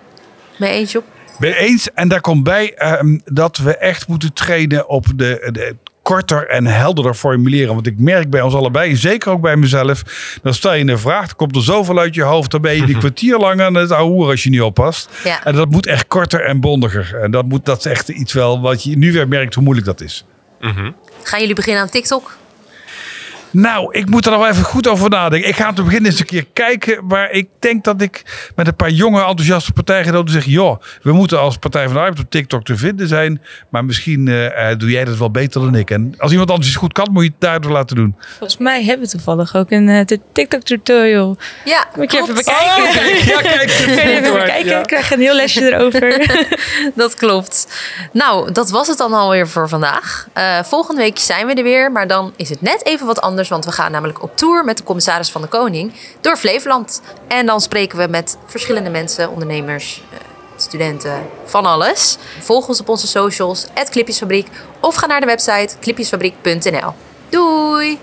Mee 0.57 0.73
eens, 0.73 0.93
Job? 0.93 1.05
Ben 1.39 1.49
je 1.49 1.57
eens? 1.57 1.93
En 1.95 2.09
daar 2.09 2.21
komt 2.21 2.45
bij 2.45 2.75
ehm, 2.75 3.19
dat 3.25 3.57
we 3.57 3.77
echt 3.77 4.09
moeten 4.09 4.33
trainen 4.33 4.89
op 4.89 5.07
de, 5.17 5.49
de 5.53 5.77
korter 6.03 6.49
en 6.49 6.67
helderder 6.67 7.15
formuleren. 7.15 7.75
Want 7.75 7.87
ik 7.87 7.99
merk 7.99 8.31
bij 8.31 8.41
ons 8.41 8.55
allebei, 8.55 8.97
zeker 8.97 9.31
ook 9.31 9.41
bij 9.41 9.57
mezelf, 9.57 10.03
dan 10.43 10.55
stel 10.55 10.75
je 10.75 10.87
een 10.87 10.99
vraag, 10.99 11.27
dan 11.27 11.37
komt 11.37 11.57
er 11.57 11.63
zoveel 11.63 11.99
uit 11.99 12.15
je 12.15 12.23
hoofd, 12.23 12.51
dan 12.51 12.61
ben 12.61 12.75
je 12.75 12.83
een 12.83 12.99
kwartier 13.05 13.39
lang 13.39 13.61
aan 13.61 13.75
het 13.75 13.91
ouwe 13.91 14.31
als 14.31 14.43
je 14.43 14.51
niet 14.51 14.61
oppast. 14.61 15.11
Ja. 15.25 15.45
En 15.45 15.55
dat 15.55 15.71
moet 15.71 15.87
echt 15.87 16.07
korter 16.07 16.45
en 16.45 16.61
bondiger. 16.61 17.15
En 17.23 17.31
dat, 17.31 17.45
moet, 17.45 17.65
dat 17.65 17.79
is 17.79 17.85
echt 17.85 18.09
iets 18.09 18.33
wel 18.33 18.61
wat 18.61 18.83
je 18.83 18.97
nu 18.97 19.13
weer 19.13 19.29
merkt 19.29 19.55
hoe 19.55 19.65
moeilijk 19.65 19.87
dat 19.87 20.01
is. 20.01 20.25
Gaan 21.23 21.41
jullie 21.41 21.55
beginnen 21.55 21.83
aan 21.83 21.89
TikTok? 21.89 22.37
Nou, 23.51 23.95
ik 23.95 24.09
moet 24.09 24.25
er 24.25 24.31
nog 24.31 24.41
wel 24.41 24.51
even 24.51 24.65
goed 24.65 24.89
over 24.89 25.11
nadenken. 25.11 25.49
Ik 25.49 25.57
ga 25.57 25.69
om 25.69 25.75
te 25.75 25.83
beginnen 25.83 26.11
eens 26.11 26.21
een 26.21 26.27
keer 26.27 26.47
kijken. 26.53 27.07
Maar 27.07 27.31
ik 27.31 27.49
denk 27.59 27.85
dat 27.85 28.01
ik 28.01 28.23
met 28.57 28.67
een 28.67 28.77
paar 28.77 28.91
jonge 28.91 29.21
enthousiaste 29.21 29.73
partijgenoten 29.73 30.33
zeg... 30.33 30.45
joh, 30.45 30.81
we 31.03 31.13
moeten 31.13 31.41
als 31.41 31.57
Partij 31.57 31.85
van 31.85 31.93
de 31.93 31.99
Arbeid 31.99 32.19
op 32.21 32.31
TikTok 32.31 32.65
te 32.65 32.77
vinden 32.77 33.09
zijn. 33.09 33.43
Maar 33.69 33.85
misschien 33.85 34.29
eh, 34.29 34.71
eh, 34.71 34.79
doe 34.79 34.91
jij 34.91 35.05
dat 35.05 35.17
wel 35.17 35.31
beter 35.31 35.61
dan 35.61 35.75
ik. 35.75 35.91
En 35.91 36.15
als 36.19 36.31
iemand 36.31 36.51
anders 36.51 36.69
iets 36.69 36.79
goed 36.79 36.93
kan, 36.93 37.09
moet 37.13 37.23
je 37.23 37.31
het 37.31 37.41
daardoor 37.41 37.73
laten 37.73 37.97
doen. 37.97 38.17
Volgens 38.39 38.59
mij 38.59 38.85
hebben 38.85 39.07
we 39.07 39.13
toevallig 39.13 39.57
ook 39.57 39.71
een 39.71 39.89
eh, 39.89 40.19
TikTok 40.33 40.63
tutorial. 40.63 41.37
Ja, 41.65 41.87
Moet 41.97 42.13
je 42.13 42.21
even 42.23 42.35
bekijken. 42.35 43.27
ja, 43.27 43.41
kijk. 43.57 43.83
Kun 43.85 43.95
je 43.95 44.21
even 44.21 44.33
bekijken? 44.33 44.79
Ik 44.79 44.87
krijg 44.87 45.11
een 45.11 45.21
heel 45.21 45.35
lesje 45.35 45.73
erover. 45.73 46.29
Dat 46.95 47.15
klopt. 47.15 47.67
Nou, 48.13 48.53
dat 48.53 48.71
was 48.71 48.89
het 48.89 48.99
dan 48.99 49.13
alweer 49.13 49.49
voor 49.49 49.69
vandaag. 49.69 50.29
Eh, 50.33 50.59
volgende 50.63 51.01
week 51.01 51.19
zijn 51.19 51.47
we 51.47 51.55
er 51.55 51.63
weer, 51.63 51.93
maar 51.93 52.07
dan 52.07 52.33
is 52.37 52.49
het 52.49 52.63
net 52.63 52.87
even 52.87 53.07
wat 53.07 53.21
anders, 53.21 53.40
want 53.49 53.65
we 53.65 53.73
gaan 53.73 53.93
namelijk 53.93 54.23
op 54.23 54.37
tour 54.37 54.65
met 54.65 54.77
de 54.77 54.85
commissaris 54.85 55.31
van 55.31 55.43
de 55.43 55.49
Koning 55.49 55.93
door 56.21 56.37
Flevoland. 56.37 57.01
En 57.29 57.47
dan 57.47 57.61
spreken 57.61 57.99
we 57.99 58.07
met 58.07 58.37
verschillende 58.47 58.91
mensen, 58.91 59.31
ondernemers, 59.31 60.03
eh, 60.11 60.19
studenten, 60.57 61.27
van 61.45 61.67
alles. 61.67 62.19
Volg 62.41 62.69
ons 62.69 62.81
op 62.81 62.89
onze 62.89 63.07
socials, 63.07 63.67
@clipjesfabriek 63.91 64.49
of 64.81 64.95
ga 64.95 65.07
naar 65.07 65.21
de 65.21 65.27
website 65.27 65.77
clipjesfabriek.nl. 65.81 66.93
Doei! 67.29 67.99